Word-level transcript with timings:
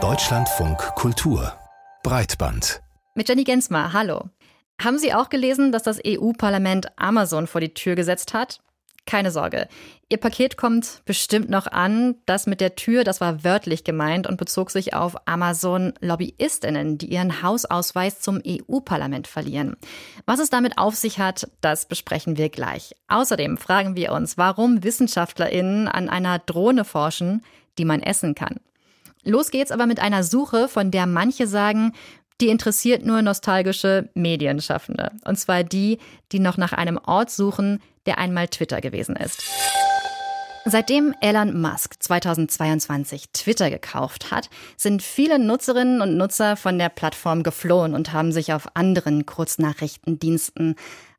Deutschlandfunk 0.00 0.78
Kultur 0.94 1.52
Breitband 2.04 2.80
mit 3.16 3.28
Jenny 3.28 3.42
Gensmer, 3.42 3.92
hallo. 3.92 4.30
Haben 4.80 4.98
Sie 4.98 5.12
auch 5.12 5.28
gelesen, 5.30 5.72
dass 5.72 5.82
das 5.82 5.98
EU-Parlament 6.06 6.96
Amazon 6.96 7.48
vor 7.48 7.60
die 7.60 7.74
Tür 7.74 7.96
gesetzt 7.96 8.34
hat? 8.34 8.60
Keine 9.04 9.32
Sorge. 9.32 9.66
Ihr 10.08 10.18
Paket 10.18 10.56
kommt 10.56 11.02
bestimmt 11.06 11.50
noch 11.50 11.66
an. 11.66 12.14
Das 12.26 12.46
mit 12.46 12.60
der 12.60 12.76
Tür, 12.76 13.02
das 13.02 13.20
war 13.20 13.42
wörtlich 13.42 13.82
gemeint 13.82 14.28
und 14.28 14.36
bezog 14.36 14.70
sich 14.70 14.94
auf 14.94 15.16
Amazon-Lobbyistinnen, 15.26 16.98
die 16.98 17.06
ihren 17.06 17.42
Hausausweis 17.42 18.20
zum 18.20 18.40
EU-Parlament 18.46 19.26
verlieren. 19.26 19.76
Was 20.24 20.38
es 20.38 20.50
damit 20.50 20.78
auf 20.78 20.94
sich 20.94 21.18
hat, 21.18 21.50
das 21.62 21.88
besprechen 21.88 22.36
wir 22.36 22.48
gleich. 22.48 22.94
Außerdem 23.08 23.56
fragen 23.56 23.96
wir 23.96 24.12
uns, 24.12 24.38
warum 24.38 24.84
WissenschaftlerInnen 24.84 25.88
an 25.88 26.08
einer 26.08 26.38
Drohne 26.38 26.84
forschen, 26.84 27.42
die 27.78 27.84
man 27.84 28.02
essen 28.02 28.34
kann. 28.34 28.56
Los 29.24 29.50
geht's 29.50 29.72
aber 29.72 29.86
mit 29.86 30.00
einer 30.00 30.24
Suche, 30.24 30.68
von 30.68 30.90
der 30.90 31.06
manche 31.06 31.46
sagen, 31.46 31.92
die 32.40 32.48
interessiert 32.48 33.04
nur 33.04 33.20
nostalgische 33.22 34.08
Medienschaffende. 34.14 35.12
Und 35.24 35.38
zwar 35.38 35.64
die, 35.64 35.98
die 36.30 36.38
noch 36.38 36.56
nach 36.56 36.72
einem 36.72 36.98
Ort 36.98 37.30
suchen, 37.30 37.80
der 38.06 38.18
einmal 38.18 38.48
Twitter 38.48 38.80
gewesen 38.80 39.16
ist. 39.16 39.42
Seitdem 40.64 41.14
Elon 41.20 41.58
Musk 41.60 41.94
2022 42.02 43.30
Twitter 43.32 43.70
gekauft 43.70 44.30
hat, 44.30 44.50
sind 44.76 45.02
viele 45.02 45.38
Nutzerinnen 45.38 46.02
und 46.02 46.16
Nutzer 46.16 46.56
von 46.56 46.78
der 46.78 46.90
Plattform 46.90 47.42
geflohen 47.42 47.94
und 47.94 48.12
haben 48.12 48.32
sich 48.32 48.52
auf 48.52 48.68
anderen 48.74 49.24
Kurznachrichtendiensten 49.24 50.76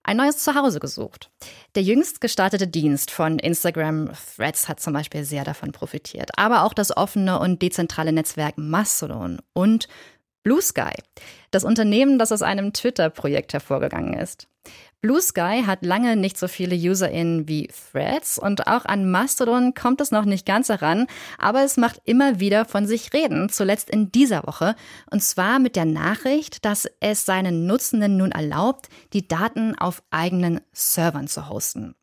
ein 0.09 0.17
neues 0.17 0.39
Zuhause 0.39 0.79
gesucht. 0.79 1.29
Der 1.75 1.83
jüngst 1.83 2.19
gestartete 2.19 2.67
Dienst 2.67 3.11
von 3.11 3.37
Instagram 3.37 4.09
Threads 4.35 4.67
hat 4.67 4.79
zum 4.79 4.91
Beispiel 4.91 5.23
sehr 5.23 5.43
davon 5.43 5.71
profitiert, 5.71 6.31
aber 6.35 6.63
auch 6.63 6.73
das 6.73 6.97
offene 6.97 7.37
und 7.39 7.61
dezentrale 7.61 8.11
Netzwerk 8.11 8.57
Mastodon 8.57 9.39
und 9.53 9.87
Blue 10.41 10.63
Sky, 10.63 10.93
das 11.51 11.63
Unternehmen, 11.63 12.17
das 12.17 12.31
aus 12.31 12.41
einem 12.41 12.73
Twitter-Projekt 12.73 13.53
hervorgegangen 13.53 14.15
ist. 14.15 14.47
Blue 15.01 15.21
Sky 15.21 15.63
hat 15.65 15.85
lange 15.85 16.17
nicht 16.17 16.37
so 16.37 16.49
viele 16.49 16.75
UserInnen 16.75 17.47
wie 17.47 17.69
Threads 17.91 18.37
und 18.37 18.67
auch 18.67 18.83
an 18.83 19.09
Mastodon 19.09 19.73
kommt 19.73 20.01
es 20.01 20.11
noch 20.11 20.25
nicht 20.25 20.45
ganz 20.45 20.67
heran, 20.67 21.07
aber 21.37 21.63
es 21.63 21.77
macht 21.77 22.01
immer 22.03 22.41
wieder 22.41 22.65
von 22.65 22.85
sich 22.85 23.13
reden, 23.13 23.47
zuletzt 23.47 23.89
in 23.89 24.11
dieser 24.11 24.45
Woche, 24.45 24.75
und 25.09 25.23
zwar 25.23 25.59
mit 25.59 25.77
der 25.77 25.85
Nachricht, 25.85 26.65
dass 26.65 26.85
es 26.99 27.25
seinen 27.25 27.65
Nutzenden 27.65 28.17
nun 28.17 28.33
erlaubt, 28.33 28.89
die 29.13 29.25
Daten 29.25 29.73
auf 29.73 30.03
eigenen 30.11 30.59
Servern 30.73 31.29
zu 31.29 31.47
hosten. 31.47 31.95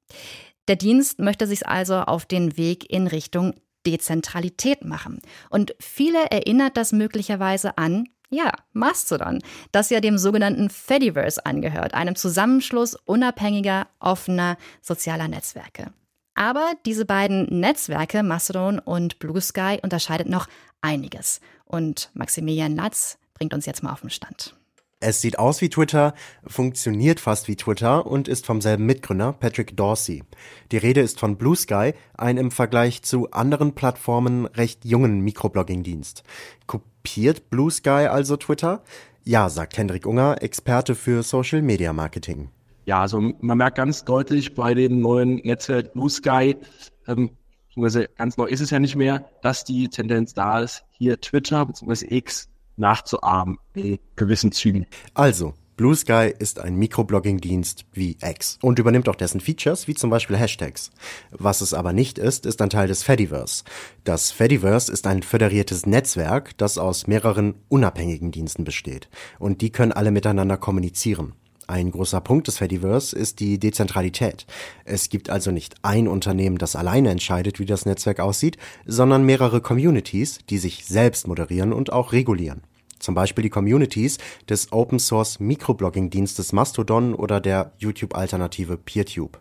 Der 0.67 0.77
Dienst 0.77 1.19
möchte 1.19 1.47
sich 1.47 1.67
also 1.67 1.97
auf 1.97 2.25
den 2.25 2.57
Weg 2.57 2.91
in 2.91 3.09
Richtung 3.09 3.53
Dezentralität 3.87 4.85
machen. 4.85 5.21
Und 5.49 5.75
viele 5.79 6.31
erinnert 6.31 6.77
das 6.77 6.93
möglicherweise 6.93 7.79
an 7.79 8.09
ja, 8.31 8.53
Mastodon, 8.73 9.41
das 9.73 9.91
ja 9.91 10.01
dem 10.01 10.19
sogenannten 10.19 10.71
Fediverse 10.71 11.45
angehört, 11.47 11.95
einem 11.95 12.17
Zusammenschluss 12.17 12.95
unabhängiger, 12.95 13.87
offener 14.01 14.57
sozialer 14.83 15.29
Netzwerke. 15.29 15.93
Aber 16.35 16.73
diese 16.85 17.07
beiden 17.07 17.61
Netzwerke, 17.61 18.23
Mastodon 18.23 18.79
und 18.79 19.19
Blue 19.19 19.41
Sky, 19.41 19.79
unterscheidet 19.83 20.29
noch 20.29 20.49
einiges. 20.83 21.41
Und 21.65 22.11
Maximilian 22.15 22.77
Latz 22.77 23.19
bringt 23.35 23.55
uns 23.55 23.65
jetzt 23.65 23.83
mal 23.83 23.93
auf 23.93 24.03
den 24.03 24.11
Stand. 24.11 24.55
Es 24.99 25.21
sieht 25.21 25.39
aus 25.39 25.61
wie 25.61 25.69
Twitter, 25.69 26.15
funktioniert 26.47 27.21
fast 27.21 27.49
wie 27.49 27.57
Twitter 27.57 28.07
und 28.07 28.29
ist 28.29 28.47
vom 28.47 28.63
selben 28.63 28.87
Mitgründer, 28.87 29.35
Patrick 29.35 29.77
Dorsey. 29.77 30.25
Die 30.73 30.79
Rede 30.79 31.03
ist 31.03 31.21
von 31.21 31.37
Blue 31.37 31.55
Sky, 31.55 31.93
ein 32.17 32.39
im 32.39 32.51
Vergleich 32.51 33.03
zu 33.03 33.31
anderen 33.31 33.75
Plattformen 33.75 34.47
recht 34.47 34.87
jungen 34.87 35.21
Mikroblogging-Dienst. 35.21 36.23
Kopiert 36.67 37.51
Blue 37.51 37.71
Sky 37.71 38.09
also 38.09 38.39
Twitter? 38.39 38.83
Ja, 39.23 39.51
sagt 39.51 39.77
Hendrik 39.77 40.07
Unger, 40.07 40.43
Experte 40.43 40.95
für 40.95 41.23
Social 41.23 41.61
Media 41.61 41.93
Marketing. 41.93 42.49
Ja, 42.87 43.03
also 43.03 43.21
man 43.21 43.59
merkt 43.59 43.77
ganz 43.77 44.03
deutlich 44.03 44.55
bei 44.55 44.73
dem 44.73 45.03
neuen 45.03 45.37
Netzwerk 45.45 45.93
Blue 45.93 46.09
Sky, 46.09 46.57
ähm, 47.07 47.33
beziehungsweise 47.67 48.09
ganz 48.17 48.39
neu 48.39 48.47
ist 48.47 48.61
es 48.61 48.71
ja 48.71 48.79
nicht 48.79 48.97
mehr, 48.97 49.29
dass 49.43 49.63
die 49.65 49.89
Tendenz 49.89 50.33
da 50.33 50.61
ist, 50.61 50.85
hier 50.93 51.21
Twitter 51.21 51.67
bzw. 51.67 52.07
X 52.17 52.49
nachzuahmen 52.77 53.59
in 53.75 53.99
gewissen 54.17 54.53
Zügen. 54.53 54.87
Also, 55.15 55.55
Blue 55.77 55.95
Sky 55.95 56.33
ist 56.39 56.59
ein 56.59 56.77
Mikroblogging-Dienst 56.77 57.85
wie 57.93 58.17
X 58.23 58.59
und 58.63 58.79
übernimmt 58.79 59.11
auch 59.11 59.15
dessen 59.15 59.41
Features, 59.41 59.87
wie 59.87 59.95
zum 59.95 60.09
Beispiel 60.09 60.39
Hashtags. 60.39 60.91
Was 61.31 61.61
es 61.61 61.75
aber 61.75 61.93
nicht 61.93 62.17
ist, 62.19 62.47
ist 62.47 62.63
ein 62.63 62.71
Teil 62.71 62.89
des 62.89 63.03
Fediverse. 63.03 63.63
Das 64.03 64.31
Fediverse 64.31 64.91
ist 64.91 65.07
ein 65.07 65.23
föderiertes 65.23 65.85
Netzwerk, 65.85 66.57
das 66.57 66.79
aus 66.79 67.07
mehreren 67.07 67.57
unabhängigen 67.69 68.31
Diensten 68.31 68.65
besteht. 68.65 69.11
Und 69.39 69.61
die 69.61 69.71
können 69.71 69.93
alle 69.93 70.13
miteinander 70.13 70.57
kommunizieren. 70.57 71.35
Ein 71.69 71.91
großer 71.91 72.21
Punkt 72.21 72.47
des 72.47 72.59
Fediverse 72.59 73.17
ist 73.17 73.41
die 73.41 73.59
Dezentralität. 73.59 74.47
Es 74.85 75.09
gibt 75.09 75.31
also 75.31 75.51
nicht 75.51 75.75
ein 75.83 76.07
Unternehmen, 76.07 76.59
das 76.59 76.77
alleine 76.77 77.11
entscheidet, 77.11 77.59
wie 77.59 77.67
das 77.67 77.87
Netzwerk 77.87 78.21
aussieht, 78.21 78.57
sondern 78.85 79.25
mehrere 79.25 79.61
Communities, 79.61 80.39
die 80.49 80.59
sich 80.59 80.85
selbst 80.87 81.27
moderieren 81.27 81.73
und 81.73 81.93
auch 81.93 82.13
regulieren. 82.13 82.63
Zum 83.01 83.15
Beispiel 83.15 83.43
die 83.43 83.51
Communities 83.51 84.19
des 84.49 84.73
Open 84.73 84.99
Source 84.99 85.41
Microblogging 85.41 86.09
Dienstes 86.09 86.53
Mastodon 86.53 87.15
oder 87.15 87.41
der 87.41 87.73
YouTube-Alternative 87.79 88.77
PeerTube. 88.77 89.41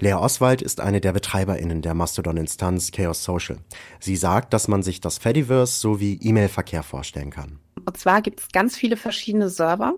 Lea 0.00 0.14
Oswald 0.14 0.62
ist 0.62 0.80
eine 0.80 1.00
der 1.02 1.12
BetreiberInnen 1.12 1.82
der 1.82 1.92
Mastodon-Instanz 1.92 2.90
Chaos 2.90 3.22
Social. 3.22 3.58
Sie 4.00 4.16
sagt, 4.16 4.54
dass 4.54 4.66
man 4.68 4.82
sich 4.82 5.02
das 5.02 5.18
Fediverse 5.18 5.78
sowie 5.78 6.18
E-Mail-Verkehr 6.22 6.82
vorstellen 6.82 7.30
kann. 7.30 7.58
Und 7.84 7.96
zwar 7.98 8.22
gibt 8.22 8.40
es 8.40 8.48
ganz 8.48 8.76
viele 8.76 8.96
verschiedene 8.96 9.50
Server, 9.50 9.94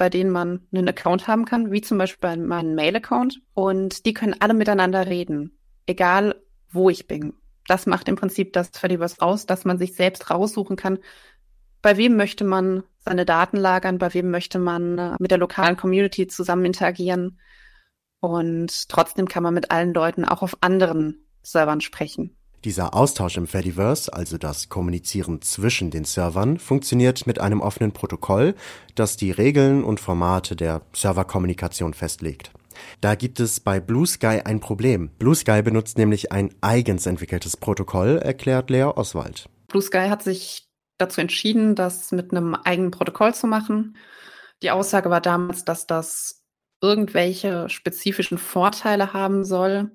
bei 0.00 0.08
denen 0.08 0.30
man 0.30 0.66
einen 0.72 0.88
Account 0.88 1.28
haben 1.28 1.44
kann, 1.44 1.70
wie 1.70 1.82
zum 1.82 1.98
Beispiel 1.98 2.22
bei 2.22 2.34
meinem 2.34 2.74
Mail-Account. 2.74 3.42
Und 3.52 4.06
die 4.06 4.14
können 4.14 4.34
alle 4.40 4.54
miteinander 4.54 5.06
reden, 5.06 5.58
egal 5.84 6.36
wo 6.70 6.88
ich 6.88 7.06
bin. 7.06 7.34
Das 7.66 7.84
macht 7.84 8.08
im 8.08 8.16
Prinzip 8.16 8.54
das 8.54 8.70
Fediverse 8.70 9.20
aus, 9.20 9.44
dass 9.44 9.66
man 9.66 9.76
sich 9.76 9.94
selbst 9.94 10.30
raussuchen 10.30 10.76
kann, 10.76 11.00
bei 11.82 11.98
wem 11.98 12.16
möchte 12.16 12.44
man 12.44 12.82
seine 12.98 13.26
Daten 13.26 13.58
lagern, 13.58 13.98
bei 13.98 14.14
wem 14.14 14.30
möchte 14.30 14.58
man 14.58 14.96
äh, 14.96 15.16
mit 15.18 15.30
der 15.30 15.38
lokalen 15.38 15.76
Community 15.76 16.26
zusammen 16.26 16.64
interagieren. 16.64 17.38
Und 18.20 18.88
trotzdem 18.88 19.28
kann 19.28 19.42
man 19.42 19.52
mit 19.52 19.70
allen 19.70 19.92
Leuten 19.92 20.24
auch 20.24 20.40
auf 20.40 20.56
anderen 20.62 21.26
Servern 21.42 21.82
sprechen. 21.82 22.38
Dieser 22.64 22.92
Austausch 22.92 23.38
im 23.38 23.46
Fediverse, 23.46 24.12
also 24.12 24.36
das 24.36 24.68
Kommunizieren 24.68 25.40
zwischen 25.40 25.90
den 25.90 26.04
Servern, 26.04 26.58
funktioniert 26.58 27.26
mit 27.26 27.40
einem 27.40 27.62
offenen 27.62 27.92
Protokoll, 27.92 28.54
das 28.94 29.16
die 29.16 29.30
Regeln 29.30 29.82
und 29.82 29.98
Formate 29.98 30.56
der 30.56 30.82
Serverkommunikation 30.92 31.94
festlegt. 31.94 32.50
Da 33.00 33.14
gibt 33.14 33.40
es 33.40 33.60
bei 33.60 33.80
Blue 33.80 34.06
Sky 34.06 34.42
ein 34.44 34.60
Problem. 34.60 35.10
Blue 35.18 35.34
Sky 35.34 35.62
benutzt 35.62 35.96
nämlich 35.96 36.32
ein 36.32 36.50
eigens 36.60 37.06
entwickeltes 37.06 37.56
Protokoll, 37.56 38.18
erklärt 38.18 38.68
Lea 38.68 38.84
Oswald. 38.84 39.48
Blue 39.68 39.82
Sky 39.82 40.08
hat 40.08 40.22
sich 40.22 40.68
dazu 40.98 41.22
entschieden, 41.22 41.74
das 41.74 42.12
mit 42.12 42.30
einem 42.30 42.54
eigenen 42.54 42.90
Protokoll 42.90 43.34
zu 43.34 43.46
machen. 43.46 43.96
Die 44.62 44.70
Aussage 44.70 45.08
war 45.08 45.22
damals, 45.22 45.64
dass 45.64 45.86
das 45.86 46.44
irgendwelche 46.82 47.70
spezifischen 47.70 48.36
Vorteile 48.36 49.14
haben 49.14 49.44
soll. 49.44 49.90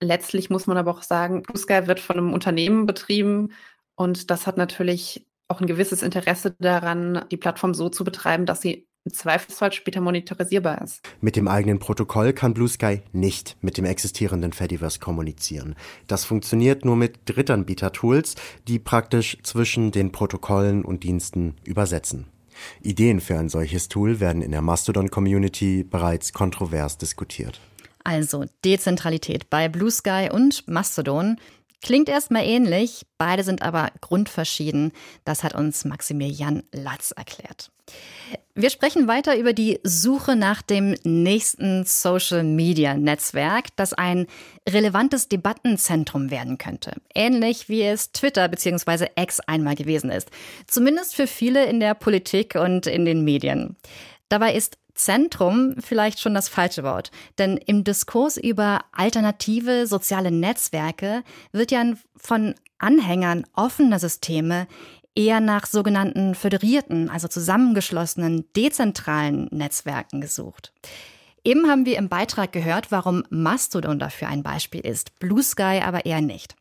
Letztlich 0.00 0.50
muss 0.50 0.66
man 0.66 0.76
aber 0.76 0.90
auch 0.90 1.02
sagen, 1.02 1.42
Blue 1.42 1.58
Sky 1.58 1.86
wird 1.86 2.00
von 2.00 2.16
einem 2.16 2.32
Unternehmen 2.32 2.86
betrieben 2.86 3.52
und 3.94 4.30
das 4.30 4.46
hat 4.46 4.56
natürlich 4.56 5.26
auch 5.48 5.60
ein 5.60 5.66
gewisses 5.66 6.02
Interesse 6.02 6.54
daran, 6.58 7.24
die 7.30 7.36
Plattform 7.36 7.74
so 7.74 7.88
zu 7.88 8.04
betreiben, 8.04 8.46
dass 8.46 8.62
sie 8.62 8.86
im 9.04 9.12
Zweifelsfall 9.12 9.72
später 9.72 10.00
monetarisierbar 10.00 10.82
ist. 10.82 11.02
Mit 11.20 11.36
dem 11.36 11.48
eigenen 11.48 11.78
Protokoll 11.78 12.32
kann 12.32 12.54
Blue 12.54 12.68
Sky 12.68 13.02
nicht 13.12 13.56
mit 13.60 13.76
dem 13.78 13.84
existierenden 13.84 14.52
Fediverse 14.52 15.00
kommunizieren. 15.00 15.74
Das 16.06 16.24
funktioniert 16.24 16.84
nur 16.84 16.96
mit 16.96 17.18
Drittanbieter-Tools, 17.24 18.36
die 18.68 18.78
praktisch 18.78 19.38
zwischen 19.42 19.90
den 19.90 20.12
Protokollen 20.12 20.84
und 20.84 21.02
Diensten 21.02 21.56
übersetzen. 21.64 22.26
Ideen 22.82 23.20
für 23.20 23.38
ein 23.38 23.48
solches 23.48 23.88
Tool 23.88 24.20
werden 24.20 24.42
in 24.42 24.52
der 24.52 24.62
Mastodon-Community 24.62 25.84
bereits 25.84 26.32
kontrovers 26.34 26.98
diskutiert. 26.98 27.60
Also 28.04 28.44
Dezentralität 28.64 29.50
bei 29.50 29.68
Blue 29.68 29.90
Sky 29.90 30.28
und 30.32 30.66
Mastodon 30.68 31.36
Klingt 31.82 32.10
erstmal 32.10 32.44
ähnlich, 32.44 33.06
beide 33.16 33.42
sind 33.42 33.62
aber 33.62 33.90
grundverschieden. 34.02 34.92
Das 35.24 35.42
hat 35.42 35.54
uns 35.54 35.86
Maximilian 35.86 36.62
Latz 36.72 37.10
erklärt. 37.12 37.70
Wir 38.54 38.68
sprechen 38.68 39.08
weiter 39.08 39.38
über 39.38 39.54
die 39.54 39.80
Suche 39.82 40.36
nach 40.36 40.60
dem 40.60 40.94
nächsten 41.04 41.84
Social-Media-Netzwerk, 41.84 43.68
das 43.76 43.94
ein 43.94 44.26
relevantes 44.68 45.28
Debattenzentrum 45.28 46.30
werden 46.30 46.58
könnte. 46.58 46.92
Ähnlich 47.14 47.70
wie 47.70 47.82
es 47.82 48.12
Twitter 48.12 48.46
bzw. 48.48 49.06
X 49.16 49.40
einmal 49.40 49.74
gewesen 49.74 50.10
ist. 50.10 50.30
Zumindest 50.66 51.16
für 51.16 51.26
viele 51.26 51.64
in 51.64 51.80
der 51.80 51.94
Politik 51.94 52.56
und 52.56 52.86
in 52.86 53.06
den 53.06 53.24
Medien. 53.24 53.76
Dabei 54.28 54.54
ist 54.54 54.76
Zentrum 55.04 55.74
vielleicht 55.78 56.20
schon 56.20 56.34
das 56.34 56.48
falsche 56.48 56.82
Wort. 56.82 57.10
Denn 57.38 57.56
im 57.56 57.84
Diskurs 57.84 58.36
über 58.36 58.80
alternative 58.92 59.86
soziale 59.86 60.30
Netzwerke 60.30 61.22
wird 61.52 61.70
ja 61.70 61.84
von 62.16 62.54
Anhängern 62.78 63.44
offener 63.54 63.98
Systeme 63.98 64.66
eher 65.14 65.40
nach 65.40 65.66
sogenannten 65.66 66.34
föderierten, 66.34 67.10
also 67.10 67.28
zusammengeschlossenen, 67.28 68.44
dezentralen 68.56 69.48
Netzwerken 69.50 70.20
gesucht. 70.20 70.72
Eben 71.42 71.68
haben 71.68 71.86
wir 71.86 71.96
im 71.96 72.08
Beitrag 72.08 72.52
gehört, 72.52 72.92
warum 72.92 73.24
Mastodon 73.30 73.98
dafür 73.98 74.28
ein 74.28 74.42
Beispiel 74.42 74.80
ist, 74.80 75.18
Blue 75.18 75.42
Sky 75.42 75.80
aber 75.84 76.04
eher 76.04 76.20
nicht. 76.20 76.54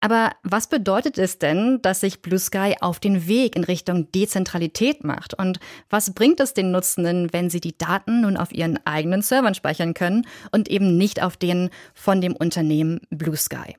Aber 0.00 0.32
was 0.42 0.68
bedeutet 0.68 1.18
es 1.18 1.38
denn, 1.38 1.80
dass 1.82 2.00
sich 2.00 2.22
Blue 2.22 2.38
Sky 2.38 2.74
auf 2.80 3.00
den 3.00 3.26
Weg 3.28 3.54
in 3.54 3.64
Richtung 3.64 4.10
Dezentralität 4.12 5.04
macht? 5.04 5.34
Und 5.34 5.60
was 5.90 6.14
bringt 6.14 6.40
es 6.40 6.54
den 6.54 6.70
Nutzenden, 6.70 7.32
wenn 7.32 7.50
sie 7.50 7.60
die 7.60 7.76
Daten 7.76 8.22
nun 8.22 8.38
auf 8.38 8.52
ihren 8.52 8.78
eigenen 8.86 9.20
Servern 9.20 9.54
speichern 9.54 9.92
können 9.92 10.26
und 10.52 10.68
eben 10.68 10.96
nicht 10.96 11.22
auf 11.22 11.36
denen 11.36 11.68
von 11.92 12.22
dem 12.22 12.34
Unternehmen 12.34 13.00
Blue 13.10 13.36
Sky? 13.36 13.76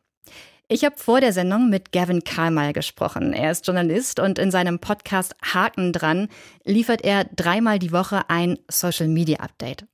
Ich 0.67 0.85
habe 0.85 0.95
vor 0.97 1.19
der 1.19 1.33
Sendung 1.33 1.69
mit 1.69 1.91
Gavin 1.91 2.23
Karlmeier 2.23 2.71
gesprochen. 2.71 3.33
Er 3.33 3.51
ist 3.51 3.67
Journalist 3.67 4.19
und 4.19 4.39
in 4.39 4.51
seinem 4.51 4.79
Podcast 4.79 5.35
Haken 5.43 5.91
dran 5.91 6.29
liefert 6.63 7.03
er 7.03 7.25
dreimal 7.25 7.77
die 7.77 7.91
Woche 7.91 8.29
ein 8.29 8.57
Social 8.69 9.09
Media 9.09 9.39
Update. 9.39 9.85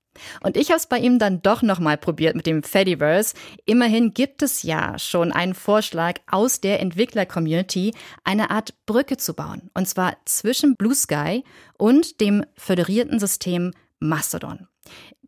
Und 0.42 0.58
ich 0.58 0.69
habe 0.69 0.78
es 0.78 0.88
bei 0.88 0.98
ihm 1.00 1.19
dann 1.19 1.42
doch 1.42 1.62
nochmal 1.62 1.98
probiert 1.98 2.36
mit 2.36 2.46
dem 2.46 2.64
Fediverse. 2.64 3.36
Immerhin 3.66 4.14
gibt 4.14 4.42
es 4.42 4.64
ja 4.64 4.98
schon 5.00 5.31
einen 5.31 5.54
Vorschlag 5.54 6.16
aus 6.30 6.62
der 6.62 6.80
Entwickler-Community, 6.80 7.94
eine 8.24 8.50
Art 8.50 8.74
Brücke 8.86 9.18
zu 9.18 9.34
bauen. 9.34 9.69
Und 9.74 9.88
zwar 9.88 10.18
zwischen 10.25 10.75
Blue 10.75 10.96
Sky 10.96 11.44
und 11.78 12.22
dem 12.22 12.46
föderierten 12.56 13.19
System 13.19 13.74
Mastodon. 14.00 14.68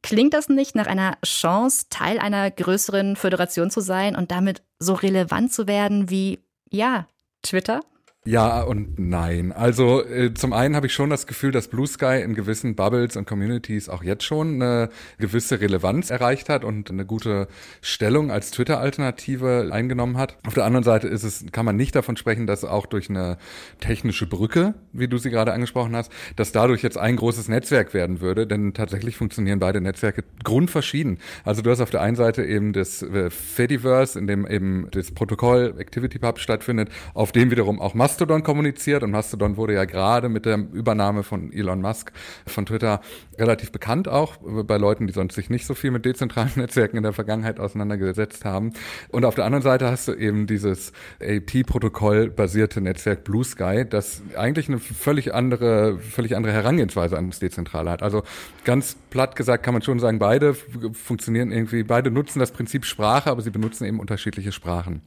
Klingt 0.02 0.34
das 0.34 0.48
nicht 0.48 0.76
nach 0.76 0.88
einer 0.88 1.18
Chance, 1.26 1.88
Teil 1.90 2.20
einer 2.20 2.50
größeren 2.50 3.16
Föderation 3.16 3.70
zu 3.70 3.82
sein 3.82 4.16
und 4.16 4.32
damit 4.32 4.64
so 4.80 4.94
relevant 4.94 5.52
zu 5.52 5.68
werden 5.68 6.10
wie, 6.10 6.40
ja, 6.70 7.08
Twitter? 7.42 7.82
Ja 8.25 8.63
und 8.63 9.00
nein. 9.00 9.54
Also 9.54 10.06
äh, 10.06 10.33
zum 10.33 10.51
einen 10.51 10.75
habe 10.75 10.88
ich 10.88 10.94
schon 10.94 11.10
das 11.10 11.25
Gefühl, 11.25 11.51
dass 11.51 11.69
Blue 11.69 11.88
Sky 11.88 12.21
in 12.21 12.36
gewissen 12.36 12.75
Bubbles 12.75 13.16
und 13.16 13.25
Communities 13.25 13.88
auch 13.88 14.04
jetzt 14.04 14.25
schon 14.25 14.56
eine 14.56 14.89
gewisse 15.18 15.62
Relevanz 15.62 16.10
erreicht 16.10 16.50
hat 16.50 16.66
und 16.66 16.92
eine 16.92 17.06
gute 17.06 17.48
Stellung 17.81 18.30
als 18.30 18.51
Twitter-Alternative 18.51 19.69
eingenommen 19.71 20.18
hat. 20.18 20.38
Auf 20.45 20.54
der 20.54 20.66
anderen 20.66 20.83
Seite 20.83 21.07
ist 21.07 21.24
es, 21.24 21.45
kann 21.54 21.66
man 21.66 21.77
nicht 21.77 21.95
davon 21.95 22.18
sprechen, 22.18 22.45
dass 22.45 22.66
auch 22.66 22.88
durch 22.88 23.10
eine 23.10 23.38
technische 23.80 24.27
Brücke, 24.27 24.74
wie 24.92 25.07
du 25.07 25.18
sie 25.18 25.30
gerade 25.30 25.54
angesprochen 25.54 25.95
hast, 25.95 26.12
dass 26.36 26.51
dadurch 26.51 26.83
jetzt 26.83 26.98
ein 26.98 27.16
großes 27.16 27.48
Netzwerk 27.48 27.94
werden 27.94 28.19
würde, 28.19 28.45
denn 28.45 28.74
tatsächlich 28.74 29.16
funktionieren 29.16 29.60
beide 29.60 29.80
Netzwerke 29.80 30.25
grundverschieden. 30.44 31.19
Also 31.45 31.62
du 31.62 31.71
hast 31.71 31.80
auf 31.80 31.89
der 31.89 32.01
einen 32.01 32.18
Seite 32.18 32.44
eben 32.44 32.74
das 32.74 33.01
äh, 33.01 33.30
Fediverse, 33.30 34.19
in 34.19 34.27
dem 34.27 34.45
eben 34.45 34.89
das 34.92 35.12
Protokoll 35.12 35.75
ActivityPub 35.80 36.38
stattfindet, 36.39 36.89
auf 37.13 37.31
dem 37.31 37.50
wiederum 37.50 37.80
auch 37.80 37.94
Mastodon 38.10 38.42
kommuniziert 38.42 39.04
und 39.04 39.12
Mastodon 39.12 39.56
wurde 39.56 39.76
ja 39.76 39.86
gerade 39.86 40.30
mit 40.30 40.48
der 40.48 40.58
Übernahme 40.58 41.22
von 41.22 41.54
Elon 41.54 41.80
Musk 41.80 42.12
von 42.48 42.66
Twitter 42.66 43.02
relativ 43.38 43.72
bekannt 43.72 44.08
auch 44.08 44.38
bei 44.64 44.78
Leuten, 44.78 45.06
die 45.06 45.14
sonst 45.14 45.36
sich 45.36 45.52
nicht 45.52 45.68
so 45.68 45.76
viel 45.76 45.92
mit 45.92 46.06
dezentralen 46.06 46.50
Netzwerken 46.56 46.98
in 46.98 47.04
der 47.04 47.14
Vergangenheit 47.14 47.60
auseinandergesetzt 47.60 48.46
haben. 48.46 48.74
Und 49.10 49.26
auf 49.26 49.36
der 49.36 49.46
anderen 49.46 49.62
Seite 49.62 49.92
hast 49.92 50.08
du 50.08 50.14
eben 50.14 50.48
dieses 50.48 50.92
AT-Protokoll 51.22 52.32
basierte 52.32 52.82
Netzwerk 52.82 53.24
Blue 53.24 53.44
Sky, 53.44 53.86
das 53.88 54.24
eigentlich 54.36 54.70
eine 54.70 54.80
völlig 54.80 55.36
andere, 55.36 56.00
völlig 56.00 56.36
andere 56.36 56.52
Herangehensweise 56.52 57.16
an 57.16 57.30
das 57.30 57.38
Dezentrale 57.38 57.92
hat. 57.92 58.02
Also 58.02 58.24
ganz 58.64 58.98
platt 59.12 59.36
gesagt 59.36 59.64
kann 59.64 59.76
man 59.76 59.84
schon 59.84 60.00
sagen, 60.00 60.18
beide 60.18 60.56
funktionieren 60.56 61.52
irgendwie, 61.52 61.84
beide 61.84 62.10
nutzen 62.10 62.40
das 62.40 62.52
Prinzip 62.52 62.86
Sprache, 62.86 63.30
aber 63.30 63.44
sie 63.44 63.52
benutzen 63.52 63.86
eben 63.86 64.00
unterschiedliche 64.00 64.52
Sprachen. 64.52 65.04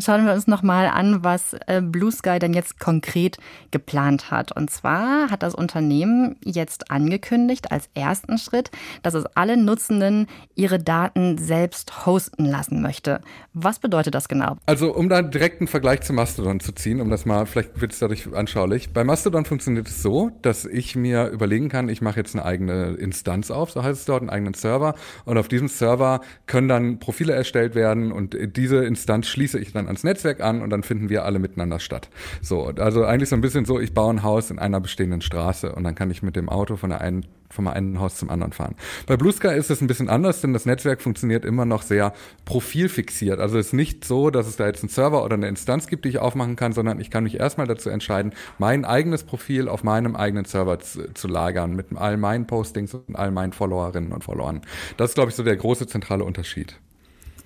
Schauen 0.00 0.26
wir 0.26 0.32
uns 0.32 0.46
nochmal 0.46 0.88
an, 0.88 1.24
was 1.24 1.54
äh, 1.66 1.80
Blue 1.80 2.12
Sky 2.12 2.38
denn 2.38 2.52
jetzt 2.52 2.78
konkret 2.78 3.38
geplant 3.70 4.30
hat. 4.30 4.52
Und 4.52 4.70
zwar 4.70 5.30
hat 5.30 5.42
das 5.42 5.54
Unternehmen 5.54 6.36
jetzt 6.44 6.90
angekündigt 6.90 7.72
als 7.72 7.88
ersten 7.94 8.38
Schritt, 8.38 8.70
dass 9.02 9.14
es 9.14 9.24
alle 9.34 9.56
Nutzenden 9.56 10.26
ihre 10.54 10.78
Daten 10.78 11.38
selbst 11.38 12.06
hosten 12.06 12.44
lassen 12.44 12.82
möchte. 12.82 13.20
Was 13.54 13.78
bedeutet 13.78 14.14
das 14.14 14.28
genau? 14.28 14.56
Also 14.66 14.94
um 14.94 15.08
da 15.08 15.22
direkt 15.22 15.60
einen 15.60 15.68
Vergleich 15.68 16.02
zu 16.02 16.12
Mastodon 16.12 16.60
zu 16.60 16.72
ziehen, 16.72 17.00
um 17.00 17.10
das 17.10 17.24
mal, 17.24 17.46
vielleicht 17.46 17.80
wird 17.80 17.92
es 17.92 17.98
dadurch 17.98 18.34
anschaulich. 18.34 18.92
Bei 18.92 19.04
Mastodon 19.04 19.44
funktioniert 19.44 19.88
es 19.88 20.02
so, 20.02 20.30
dass 20.42 20.64
ich 20.64 20.96
mir 20.96 21.28
überlegen 21.28 21.68
kann, 21.68 21.88
ich 21.88 22.02
mache 22.02 22.20
jetzt 22.20 22.34
eine 22.34 22.44
eigene 22.44 22.94
Instanz 22.94 23.50
auf, 23.50 23.70
so 23.70 23.82
heißt 23.82 24.00
es 24.00 24.04
dort, 24.06 24.22
einen 24.22 24.30
eigenen 24.30 24.54
Server. 24.54 24.94
Und 25.24 25.38
auf 25.38 25.48
diesem 25.48 25.68
Server 25.68 26.20
können 26.46 26.68
dann 26.68 26.98
Profile 26.98 27.32
erstellt 27.32 27.74
werden 27.74 28.12
und 28.12 28.36
diese 28.56 28.84
Instanz 28.84 29.28
schließe 29.28 29.58
ich 29.58 29.72
dann 29.72 29.85
ans 29.86 30.04
Netzwerk 30.04 30.40
an 30.40 30.62
und 30.62 30.70
dann 30.70 30.82
finden 30.82 31.08
wir 31.08 31.24
alle 31.24 31.38
miteinander 31.38 31.80
statt. 31.80 32.08
So, 32.42 32.66
also 32.66 33.04
eigentlich 33.04 33.28
so 33.28 33.36
ein 33.36 33.40
bisschen 33.40 33.64
so, 33.64 33.80
ich 33.80 33.94
baue 33.94 34.14
ein 34.14 34.22
Haus 34.22 34.50
in 34.50 34.58
einer 34.58 34.80
bestehenden 34.80 35.20
Straße 35.20 35.72
und 35.72 35.84
dann 35.84 35.94
kann 35.94 36.10
ich 36.10 36.22
mit 36.22 36.36
dem 36.36 36.48
Auto 36.48 36.76
von 36.76 36.90
der 36.90 37.00
einen 37.00 37.26
vom 37.50 37.68
einen 37.68 38.00
Haus 38.00 38.16
zum 38.16 38.30
anderen 38.30 38.52
fahren. 38.52 38.74
Bei 39.06 39.16
Blue 39.16 39.32
Sky 39.32 39.54
ist 39.54 39.70
es 39.70 39.80
ein 39.80 39.86
bisschen 39.86 40.08
anders, 40.08 40.40
denn 40.40 40.52
das 40.52 40.66
Netzwerk 40.66 41.00
funktioniert 41.00 41.44
immer 41.44 41.64
noch 41.64 41.82
sehr 41.82 42.12
profilfixiert. 42.44 43.40
Also 43.40 43.58
es 43.58 43.68
ist 43.68 43.72
nicht 43.72 44.04
so, 44.04 44.30
dass 44.30 44.46
es 44.46 44.56
da 44.56 44.66
jetzt 44.66 44.82
einen 44.82 44.90
Server 44.90 45.24
oder 45.24 45.34
eine 45.34 45.48
Instanz 45.48 45.86
gibt, 45.86 46.04
die 46.04 46.10
ich 46.10 46.18
aufmachen 46.18 46.56
kann, 46.56 46.72
sondern 46.72 47.00
ich 47.00 47.10
kann 47.10 47.24
mich 47.24 47.38
erstmal 47.38 47.66
dazu 47.66 47.90
entscheiden, 47.90 48.32
mein 48.58 48.84
eigenes 48.84 49.24
Profil 49.24 49.68
auf 49.68 49.84
meinem 49.84 50.16
eigenen 50.16 50.44
Server 50.44 50.78
zu, 50.80 51.12
zu 51.14 51.28
lagern, 51.28 51.74
mit 51.74 51.86
all 51.94 52.16
meinen 52.16 52.46
Postings 52.46 52.94
und 52.94 53.16
all 53.16 53.30
meinen 53.30 53.52
Followerinnen 53.52 54.12
und 54.12 54.24
Followern. 54.24 54.60
Das 54.96 55.10
ist, 55.10 55.14
glaube 55.14 55.30
ich, 55.30 55.36
so 55.36 55.42
der 55.42 55.56
große 55.56 55.86
zentrale 55.86 56.24
Unterschied. 56.24 56.78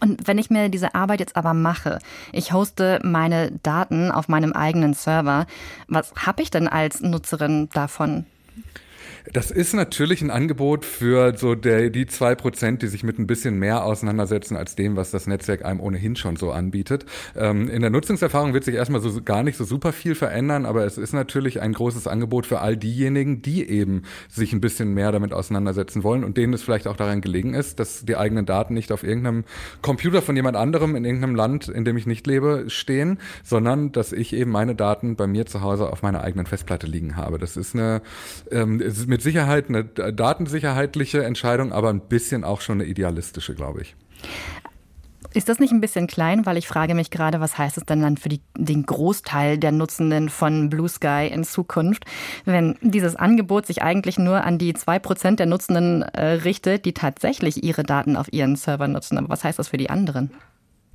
Und 0.00 0.26
wenn 0.26 0.38
ich 0.38 0.50
mir 0.50 0.68
diese 0.68 0.94
Arbeit 0.94 1.20
jetzt 1.20 1.36
aber 1.36 1.54
mache, 1.54 1.98
ich 2.32 2.52
hoste 2.52 3.00
meine 3.02 3.52
Daten 3.62 4.10
auf 4.10 4.28
meinem 4.28 4.52
eigenen 4.52 4.94
Server, 4.94 5.46
was 5.88 6.12
habe 6.26 6.42
ich 6.42 6.50
denn 6.50 6.68
als 6.68 7.00
Nutzerin 7.00 7.68
davon? 7.72 8.26
Das 9.32 9.50
ist 9.50 9.74
natürlich 9.74 10.22
ein 10.22 10.30
Angebot 10.30 10.84
für 10.84 11.36
so 11.36 11.54
der, 11.54 11.90
die 11.90 12.06
zwei 12.06 12.34
Prozent, 12.34 12.82
die 12.82 12.86
sich 12.86 13.02
mit 13.04 13.18
ein 13.18 13.26
bisschen 13.26 13.58
mehr 13.58 13.84
auseinandersetzen 13.84 14.56
als 14.56 14.76
dem, 14.76 14.96
was 14.96 15.10
das 15.10 15.26
Netzwerk 15.26 15.64
einem 15.64 15.80
ohnehin 15.80 16.16
schon 16.16 16.36
so 16.36 16.52
anbietet. 16.52 17.04
Ähm, 17.36 17.68
in 17.68 17.82
der 17.82 17.90
Nutzungserfahrung 17.90 18.54
wird 18.54 18.64
sich 18.64 18.74
erstmal 18.74 19.00
so 19.00 19.20
gar 19.22 19.42
nicht 19.42 19.56
so 19.56 19.64
super 19.64 19.92
viel 19.92 20.14
verändern, 20.14 20.64
aber 20.64 20.84
es 20.84 20.96
ist 20.96 21.12
natürlich 21.12 21.60
ein 21.60 21.72
großes 21.72 22.06
Angebot 22.06 22.46
für 22.46 22.60
all 22.60 22.76
diejenigen, 22.76 23.42
die 23.42 23.68
eben 23.68 24.02
sich 24.28 24.52
ein 24.52 24.60
bisschen 24.60 24.94
mehr 24.94 25.12
damit 25.12 25.32
auseinandersetzen 25.32 26.02
wollen 26.02 26.24
und 26.24 26.36
denen 26.36 26.54
es 26.54 26.62
vielleicht 26.62 26.86
auch 26.86 26.96
daran 26.96 27.20
gelegen 27.20 27.54
ist, 27.54 27.78
dass 27.78 28.04
die 28.04 28.16
eigenen 28.16 28.46
Daten 28.46 28.74
nicht 28.74 28.90
auf 28.90 29.02
irgendeinem 29.02 29.44
Computer 29.82 30.22
von 30.22 30.36
jemand 30.36 30.56
anderem 30.56 30.96
in 30.96 31.04
irgendeinem 31.04 31.34
Land, 31.34 31.68
in 31.68 31.84
dem 31.84 31.96
ich 31.96 32.06
nicht 32.06 32.26
lebe, 32.26 32.64
stehen, 32.68 33.18
sondern 33.44 33.92
dass 33.92 34.12
ich 34.12 34.32
eben 34.32 34.50
meine 34.50 34.74
Daten 34.74 35.16
bei 35.16 35.26
mir 35.26 35.46
zu 35.46 35.60
Hause 35.60 35.90
auf 35.90 36.02
meiner 36.02 36.22
eigenen 36.22 36.46
Festplatte 36.46 36.86
liegen 36.86 37.16
habe. 37.16 37.38
Das 37.38 37.56
ist 37.56 37.74
eine, 37.74 38.00
ähm, 38.50 38.80
mit 39.10 39.20
Sicherheit 39.22 39.68
eine 39.68 39.84
datensicherheitliche 39.84 41.24
Entscheidung, 41.24 41.72
aber 41.72 41.90
ein 41.90 42.00
bisschen 42.00 42.44
auch 42.44 42.60
schon 42.60 42.80
eine 42.80 42.88
idealistische, 42.88 43.54
glaube 43.54 43.82
ich. 43.82 43.96
Ist 45.32 45.48
das 45.48 45.58
nicht 45.58 45.72
ein 45.72 45.80
bisschen 45.80 46.06
klein? 46.06 46.46
Weil 46.46 46.56
ich 46.56 46.66
frage 46.66 46.94
mich 46.94 47.10
gerade, 47.10 47.40
was 47.40 47.58
heißt 47.58 47.76
es 47.76 47.84
denn 47.84 48.00
dann 48.02 48.16
für 48.16 48.28
die, 48.28 48.40
den 48.56 48.84
Großteil 48.84 49.58
der 49.58 49.70
Nutzenden 49.70 50.28
von 50.28 50.70
Blue 50.70 50.88
Sky 50.88 51.28
in 51.30 51.44
Zukunft, 51.44 52.04
wenn 52.44 52.76
dieses 52.82 53.14
Angebot 53.14 53.66
sich 53.66 53.82
eigentlich 53.82 54.18
nur 54.18 54.42
an 54.42 54.58
die 54.58 54.74
zwei 54.74 54.98
Prozent 54.98 55.38
der 55.38 55.46
Nutzenden 55.46 56.02
äh, 56.02 56.32
richtet, 56.32 56.84
die 56.84 56.94
tatsächlich 56.94 57.62
ihre 57.62 57.82
Daten 57.82 58.16
auf 58.16 58.32
ihren 58.32 58.56
Servern 58.56 58.92
nutzen. 58.92 59.18
Aber 59.18 59.28
was 59.28 59.44
heißt 59.44 59.58
das 59.58 59.68
für 59.68 59.76
die 59.76 59.90
anderen? 59.90 60.30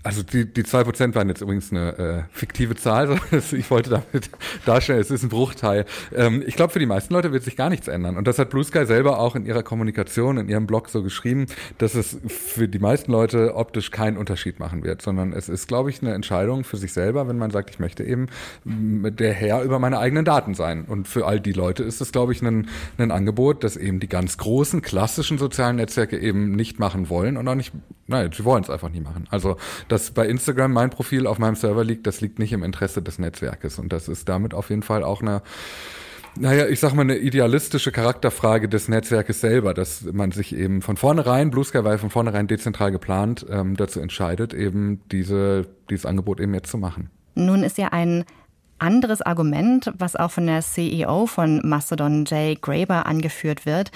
Also 0.06 0.22
die, 0.22 0.46
die 0.46 0.64
zwei 0.64 0.84
Prozent 0.84 1.16
waren 1.16 1.30
jetzt 1.30 1.42
übrigens 1.42 1.72
eine 1.72 1.98
äh, 1.98 2.24
fiktive 2.32 2.76
Zahl. 2.76 3.20
ich 3.32 3.72
wollte 3.72 3.90
damit 3.90 4.30
darstellen, 4.64 5.00
es 5.00 5.10
ist 5.10 5.24
ein 5.24 5.30
Bruchteil. 5.30 5.86
Ähm, 6.14 6.44
ich 6.46 6.56
glaube, 6.56 6.72
für 6.72 6.78
die 6.78 6.86
meisten 6.86 7.12
Leute 7.12 7.32
wird 7.32 7.42
sich 7.42 7.56
gar 7.56 7.72
nichts 7.72 7.88
ändern. 7.88 8.16
Und 8.16 8.28
das 8.28 8.38
hat 8.38 8.52
Blue 8.52 8.64
Sky 8.64 8.86
selber 8.86 9.18
auch 9.18 9.36
in 9.36 9.48
ihrer 9.48 9.64
Kommunikation, 9.64 10.38
in 10.38 10.48
ihrem 10.48 10.68
Blog 10.68 10.90
so 10.90 11.02
geschrieben, 11.02 11.48
dass 11.80 11.96
es 11.96 12.20
für 12.28 12.68
die 12.68 12.78
meisten 12.78 13.12
Leute 13.12 13.56
optisch 13.56 13.90
keinen 13.90 14.18
Unterschied 14.18 14.60
machen 14.60 14.84
wird, 14.84 15.02
sondern 15.02 15.34
es 15.34 15.50
ist, 15.50 15.68
glaube 15.68 15.90
ich, 15.90 16.04
eine 16.04 16.14
Entscheidung 16.14 16.66
für 16.66 16.78
sich 16.78 16.94
selber, 16.94 17.28
wenn 17.28 17.40
man 17.40 17.50
sagt, 17.50 17.72
ich 17.72 17.80
möchte 17.80 18.04
eben 18.04 18.28
der 18.64 19.34
Herr 19.34 19.64
über 19.64 19.80
meine 19.80 19.98
eigenen 19.98 20.24
Daten 20.24 20.54
sein. 20.54 20.86
Und 20.86 21.08
für 21.08 21.26
all 21.26 21.40
die 21.40 21.54
Leute 21.54 21.82
ist 21.82 22.00
es, 22.00 22.12
glaube 22.12 22.32
ich, 22.32 22.44
ein, 22.44 22.70
ein 23.00 23.10
Angebot, 23.10 23.64
das 23.64 23.76
eben 23.76 24.00
die 24.00 24.08
ganz 24.08 24.38
großen, 24.38 24.84
klassischen 24.84 25.40
sozialen 25.40 25.78
Netzwerke 25.78 26.20
eben 26.20 26.52
nicht 26.52 26.78
machen 26.78 27.10
wollen 27.10 27.38
und 27.38 27.48
auch 27.48 27.56
nicht, 27.56 27.74
nein, 28.06 28.30
sie 28.32 28.46
wollen 28.46 28.62
es 28.62 28.70
einfach 28.70 28.90
nie 28.90 29.02
machen. 29.02 29.26
Also 29.32 29.58
dass 29.96 30.12
bei 30.12 30.28
Instagram 30.28 30.74
mein 30.74 30.90
Profil 30.90 31.25
auf 31.25 31.40
meinem 31.40 31.56
Server 31.56 31.86
liegt, 31.86 32.06
das 32.06 32.20
liegt 32.20 32.38
nicht 32.38 32.52
im 32.52 32.64
Interesse 32.64 33.02
des 33.02 33.18
Netzwerkes. 33.18 33.80
Und 33.80 33.94
das 33.94 34.10
ist 34.10 34.28
damit 34.28 34.54
auf 34.54 34.70
jeden 34.70 34.84
Fall 34.84 35.04
auch 35.04 35.22
eine 35.22 35.42
naja, 36.38 36.68
ich 36.68 36.82
sag 36.82 36.94
mal, 36.94 37.04
eine 37.04 37.16
idealistische 37.16 37.94
Charakterfrage 37.94 38.68
des 38.68 38.90
Netzwerkes 38.90 39.40
selber, 39.40 39.74
dass 39.74 40.04
man 40.12 40.32
sich 40.32 40.54
eben 40.54 40.82
von 40.82 40.98
vornherein, 40.98 41.50
Blue 41.50 41.64
Sky 41.64 41.86
war 41.86 41.98
von 41.98 42.10
vornherein 42.10 42.48
dezentral 42.48 42.92
geplant, 42.92 43.46
ähm, 43.50 43.78
dazu 43.78 44.02
entscheidet, 44.02 44.54
eben 44.54 45.00
diese, 45.14 45.66
dieses 45.90 46.06
Angebot 46.06 46.42
eben 46.42 46.54
jetzt 46.54 46.70
zu 46.70 46.78
machen. 46.78 47.10
Nun 47.36 47.64
ist 47.64 47.78
ja 47.78 47.94
ein 47.94 48.25
anderes 48.79 49.22
Argument, 49.22 49.91
was 49.98 50.15
auch 50.15 50.32
von 50.32 50.48
der 50.48 50.62
CEO 50.62 51.25
von 51.25 51.62
Mastodon, 51.63 52.25
Jay 52.25 52.55
Graber, 52.60 53.05
angeführt 53.05 53.65
wird, 53.65 53.91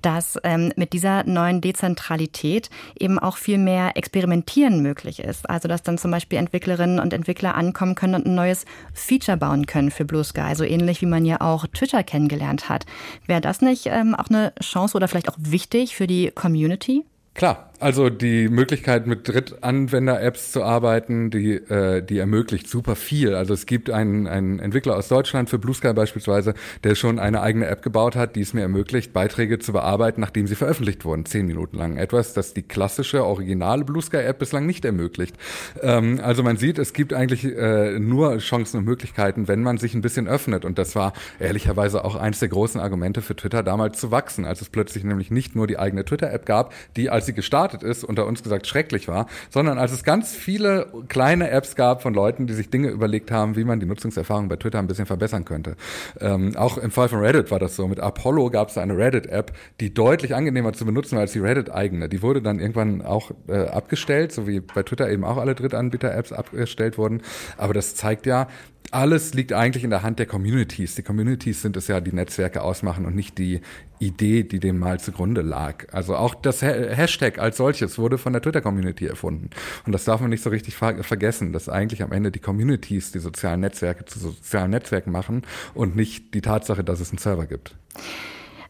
dass 0.00 0.38
ähm, 0.44 0.72
mit 0.76 0.92
dieser 0.92 1.24
neuen 1.24 1.60
Dezentralität 1.60 2.70
eben 2.98 3.18
auch 3.18 3.36
viel 3.36 3.58
mehr 3.58 3.96
Experimentieren 3.96 4.82
möglich 4.82 5.20
ist. 5.20 5.48
Also 5.48 5.68
dass 5.68 5.82
dann 5.82 5.98
zum 5.98 6.10
Beispiel 6.10 6.38
Entwicklerinnen 6.38 6.98
und 6.98 7.12
Entwickler 7.12 7.54
ankommen 7.54 7.94
können 7.94 8.14
und 8.14 8.26
ein 8.26 8.34
neues 8.34 8.64
Feature 8.92 9.36
bauen 9.36 9.66
können 9.66 9.90
für 9.90 10.04
Blue 10.04 10.24
Sky, 10.24 10.54
so 10.54 10.64
ähnlich 10.64 11.02
wie 11.02 11.06
man 11.06 11.24
ja 11.24 11.40
auch 11.40 11.66
Twitter 11.66 12.02
kennengelernt 12.02 12.68
hat. 12.68 12.86
Wäre 13.26 13.40
das 13.40 13.60
nicht 13.60 13.86
ähm, 13.86 14.14
auch 14.14 14.28
eine 14.28 14.52
Chance 14.60 14.96
oder 14.96 15.08
vielleicht 15.08 15.28
auch 15.28 15.36
wichtig 15.38 15.96
für 15.96 16.06
die 16.06 16.30
Community? 16.30 17.04
Klar, 17.34 17.70
also 17.82 18.10
die 18.10 18.48
Möglichkeit 18.48 19.06
mit 19.06 19.28
Drittanwender-Apps 19.28 20.52
zu 20.52 20.62
arbeiten, 20.62 21.30
die, 21.30 21.54
äh, 21.54 22.02
die 22.02 22.18
ermöglicht 22.18 22.68
super 22.68 22.94
viel. 22.94 23.34
Also 23.34 23.54
es 23.54 23.66
gibt 23.66 23.90
einen, 23.90 24.28
einen 24.28 24.60
Entwickler 24.60 24.96
aus 24.96 25.08
Deutschland 25.08 25.50
für 25.50 25.58
Blue 25.58 25.74
Sky 25.74 25.92
beispielsweise, 25.92 26.54
der 26.84 26.94
schon 26.94 27.18
eine 27.18 27.42
eigene 27.42 27.66
App 27.66 27.82
gebaut 27.82 28.14
hat, 28.14 28.36
die 28.36 28.40
es 28.40 28.54
mir 28.54 28.62
ermöglicht, 28.62 29.12
Beiträge 29.12 29.58
zu 29.58 29.72
bearbeiten, 29.72 30.20
nachdem 30.20 30.46
sie 30.46 30.54
veröffentlicht 30.54 31.04
wurden, 31.04 31.26
zehn 31.26 31.44
Minuten 31.46 31.76
lang. 31.76 31.96
Etwas, 31.96 32.34
das 32.34 32.54
die 32.54 32.62
klassische, 32.62 33.24
originale 33.24 33.84
Blue 33.84 34.00
Sky-App 34.00 34.38
bislang 34.38 34.64
nicht 34.64 34.84
ermöglicht. 34.84 35.36
Ähm, 35.80 36.20
also 36.22 36.44
man 36.44 36.58
sieht, 36.58 36.78
es 36.78 36.92
gibt 36.92 37.12
eigentlich 37.12 37.44
äh, 37.44 37.98
nur 37.98 38.38
Chancen 38.38 38.78
und 38.78 38.84
Möglichkeiten, 38.84 39.48
wenn 39.48 39.62
man 39.62 39.78
sich 39.78 39.94
ein 39.94 40.02
bisschen 40.02 40.28
öffnet. 40.28 40.64
Und 40.64 40.78
das 40.78 40.94
war 40.94 41.12
ehrlicherweise 41.40 42.04
auch 42.04 42.14
eines 42.14 42.38
der 42.38 42.48
großen 42.48 42.80
Argumente 42.80 43.22
für 43.22 43.34
Twitter 43.34 43.64
damals 43.64 43.98
zu 43.98 44.12
wachsen, 44.12 44.44
als 44.44 44.60
es 44.60 44.68
plötzlich 44.70 45.02
nämlich 45.02 45.32
nicht 45.32 45.56
nur 45.56 45.66
die 45.66 45.80
eigene 45.80 46.04
Twitter-App 46.04 46.46
gab, 46.46 46.72
die 46.96 47.10
als 47.10 47.26
sie 47.26 47.32
gestartet 47.32 47.71
ist, 47.80 48.04
unter 48.04 48.26
uns 48.26 48.42
gesagt 48.42 48.66
schrecklich 48.66 49.08
war, 49.08 49.26
sondern 49.48 49.78
als 49.78 49.92
es 49.92 50.04
ganz 50.04 50.34
viele 50.34 50.86
kleine 51.08 51.50
Apps 51.50 51.74
gab 51.76 52.02
von 52.02 52.12
Leuten, 52.12 52.46
die 52.46 52.52
sich 52.52 52.68
Dinge 52.68 52.88
überlegt 52.88 53.30
haben, 53.30 53.56
wie 53.56 53.64
man 53.64 53.80
die 53.80 53.86
Nutzungserfahrung 53.86 54.48
bei 54.48 54.56
Twitter 54.56 54.78
ein 54.78 54.86
bisschen 54.86 55.06
verbessern 55.06 55.46
könnte. 55.46 55.76
Ähm, 56.20 56.54
auch 56.56 56.76
im 56.76 56.90
Fall 56.90 57.08
von 57.08 57.20
Reddit 57.20 57.50
war 57.50 57.58
das 57.58 57.76
so. 57.76 57.88
Mit 57.88 58.00
Apollo 58.00 58.50
gab 58.50 58.68
es 58.68 58.76
eine 58.76 58.96
Reddit-App, 58.96 59.52
die 59.80 59.94
deutlich 59.94 60.34
angenehmer 60.34 60.74
zu 60.74 60.84
benutzen 60.84 61.14
war 61.14 61.22
als 61.22 61.32
die 61.32 61.38
Reddit-eigene. 61.38 62.08
Die 62.08 62.20
wurde 62.22 62.42
dann 62.42 62.60
irgendwann 62.60 63.00
auch 63.00 63.30
äh, 63.48 63.66
abgestellt, 63.68 64.32
so 64.32 64.46
wie 64.46 64.60
bei 64.60 64.82
Twitter 64.82 65.08
eben 65.10 65.24
auch 65.24 65.38
alle 65.38 65.54
Drittanbieter-Apps 65.54 66.32
abgestellt 66.32 66.98
wurden. 66.98 67.22
Aber 67.56 67.72
das 67.72 67.94
zeigt 67.94 68.26
ja, 68.26 68.48
alles 68.90 69.32
liegt 69.32 69.52
eigentlich 69.52 69.84
in 69.84 69.90
der 69.90 70.02
Hand 70.02 70.18
der 70.18 70.26
Communities. 70.26 70.94
Die 70.94 71.02
Communities 71.02 71.62
sind 71.62 71.76
es 71.76 71.88
ja, 71.88 72.00
die 72.00 72.12
Netzwerke 72.12 72.62
ausmachen 72.62 73.06
und 73.06 73.14
nicht 73.14 73.38
die 73.38 73.60
Idee, 73.98 74.42
die 74.42 74.60
dem 74.60 74.78
mal 74.78 75.00
zugrunde 75.00 75.42
lag. 75.42 75.86
Also 75.92 76.16
auch 76.16 76.34
das 76.34 76.60
Hashtag 76.60 77.38
als 77.38 77.56
solches 77.56 77.98
wurde 77.98 78.18
von 78.18 78.32
der 78.32 78.42
Twitter-Community 78.42 79.06
erfunden. 79.06 79.50
Und 79.86 79.92
das 79.92 80.04
darf 80.04 80.20
man 80.20 80.30
nicht 80.30 80.42
so 80.42 80.50
richtig 80.50 80.74
ver 80.74 81.02
vergessen, 81.04 81.52
dass 81.52 81.68
eigentlich 81.68 82.02
am 82.02 82.12
Ende 82.12 82.30
die 82.30 82.40
Communities 82.40 83.12
die 83.12 83.20
sozialen 83.20 83.60
Netzwerke 83.60 84.04
zu 84.04 84.18
sozialen 84.18 84.70
Netzwerken 84.70 85.12
machen 85.12 85.42
und 85.74 85.96
nicht 85.96 86.34
die 86.34 86.40
Tatsache, 86.42 86.84
dass 86.84 87.00
es 87.00 87.10
einen 87.10 87.18
Server 87.18 87.46
gibt. 87.46 87.76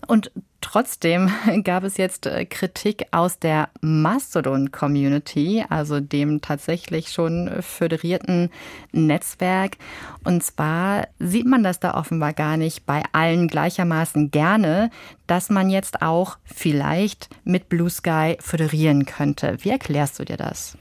Und 0.07 0.31
trotzdem 0.61 1.31
gab 1.65 1.85
es 1.85 1.97
jetzt 1.97 2.27
äh, 2.27 2.45
Kritik 2.45 3.07
aus 3.11 3.39
der 3.39 3.69
Mastodon-Community, 3.81 5.65
also 5.69 6.01
dem 6.01 6.41
tatsächlich 6.41 7.11
schon 7.11 7.51
föderierten 7.61 8.51
Netzwerk. 8.93 9.77
Und 10.25 10.43
zwar 10.43 11.09
sieht 11.19 11.47
man 11.47 11.63
das 11.63 11.81
da 11.81 11.95
offenbar 11.95 12.33
gar 12.33 12.57
nicht 12.57 12.87
bei 12.87 13.03
allen 13.13 13.49
gleichermaßen 13.49 14.31
gerne, 14.31 14.91
dass 15.27 15.51
man 15.51 15.71
jetzt 15.71 16.03
auch 16.03 16.39
vielleicht 16.45 17.29
mit 17.45 17.69
Blue 17.69 17.91
Sky 17.91 18.37
föderieren 18.41 19.07
könnte. 19.07 19.59
Wie 19.61 19.71
erklärst 19.71 20.19
du 20.19 20.25
dir 20.25 20.37
das? 20.37 20.77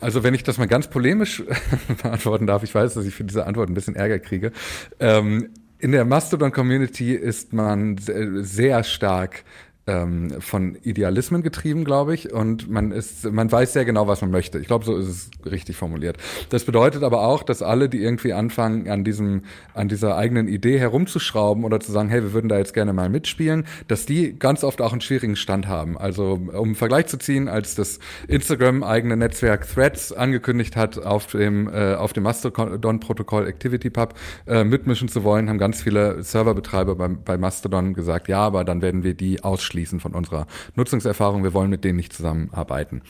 Also 0.00 0.22
wenn 0.22 0.34
ich 0.34 0.44
das 0.44 0.58
mal 0.58 0.68
ganz 0.68 0.88
polemisch 0.88 1.42
beantworten 2.02 2.46
darf, 2.46 2.62
ich 2.62 2.74
weiß, 2.74 2.94
dass 2.94 3.06
ich 3.06 3.14
für 3.14 3.24
diese 3.24 3.46
Antwort 3.46 3.68
ein 3.68 3.74
bisschen 3.74 3.96
Ärger 3.96 4.20
kriege. 4.20 4.52
Ähm, 5.00 5.50
in 5.78 5.92
der 5.92 6.04
Mastodon-Community 6.04 7.14
ist 7.14 7.52
man 7.52 7.96
sehr 7.98 8.82
stark 8.82 9.44
ähm, 9.88 10.30
von 10.40 10.76
Idealismen 10.82 11.42
getrieben, 11.42 11.84
glaube 11.84 12.14
ich, 12.14 12.32
und 12.32 12.70
man 12.70 12.92
ist, 12.92 13.24
man 13.30 13.50
weiß 13.50 13.72
sehr 13.72 13.86
genau, 13.86 14.06
was 14.06 14.20
man 14.20 14.30
möchte. 14.30 14.58
Ich 14.58 14.66
glaube, 14.66 14.84
so 14.84 14.96
ist 14.96 15.08
es 15.08 15.30
richtig 15.50 15.76
formuliert. 15.76 16.18
Das 16.50 16.64
bedeutet 16.64 17.02
aber 17.02 17.22
auch, 17.22 17.42
dass 17.42 17.62
alle, 17.62 17.88
die 17.88 18.02
irgendwie 18.02 18.34
anfangen, 18.34 18.88
an 18.88 19.02
diesem, 19.02 19.42
an 19.72 19.88
dieser 19.88 20.16
eigenen 20.16 20.46
Idee 20.46 20.78
herumzuschrauben 20.78 21.64
oder 21.64 21.80
zu 21.80 21.90
sagen, 21.90 22.10
hey, 22.10 22.22
wir 22.22 22.34
würden 22.34 22.48
da 22.48 22.58
jetzt 22.58 22.74
gerne 22.74 22.92
mal 22.92 23.08
mitspielen, 23.08 23.64
dass 23.88 24.04
die 24.04 24.38
ganz 24.38 24.62
oft 24.62 24.82
auch 24.82 24.92
einen 24.92 25.00
schwierigen 25.00 25.36
Stand 25.36 25.68
haben. 25.68 25.96
Also, 25.96 26.38
um 26.52 26.74
Vergleich 26.74 27.06
zu 27.06 27.18
ziehen, 27.18 27.48
als 27.48 27.74
das 27.74 27.98
Instagram 28.28 28.82
eigene 28.82 29.16
Netzwerk 29.16 29.66
Threads 29.66 30.12
angekündigt 30.12 30.76
hat, 30.76 30.98
auf 30.98 31.28
dem, 31.28 31.68
äh, 31.68 31.94
auf 31.94 32.12
dem 32.12 32.24
Mastodon-Protokoll 32.24 33.46
ActivityPub 33.46 34.14
äh, 34.46 34.64
mitmischen 34.64 35.08
zu 35.08 35.24
wollen, 35.24 35.48
haben 35.48 35.58
ganz 35.58 35.82
viele 35.82 36.22
Serverbetreiber 36.22 36.94
bei, 36.94 37.08
bei 37.08 37.38
Mastodon 37.38 37.94
gesagt, 37.94 38.28
ja, 38.28 38.40
aber 38.40 38.64
dann 38.64 38.82
werden 38.82 39.02
wir 39.02 39.14
die 39.14 39.42
ausschließen 39.42 39.77
ausschließen 39.78 40.00
von 40.00 40.12
unserer 40.14 40.46
Nutzungserfahrung. 40.74 41.44
Wir 41.44 41.54
wollen 41.54 41.70
mit 41.70 41.84
denen 41.84 41.96
nicht 41.96 42.12
zusammenarbeiten. 42.12 43.02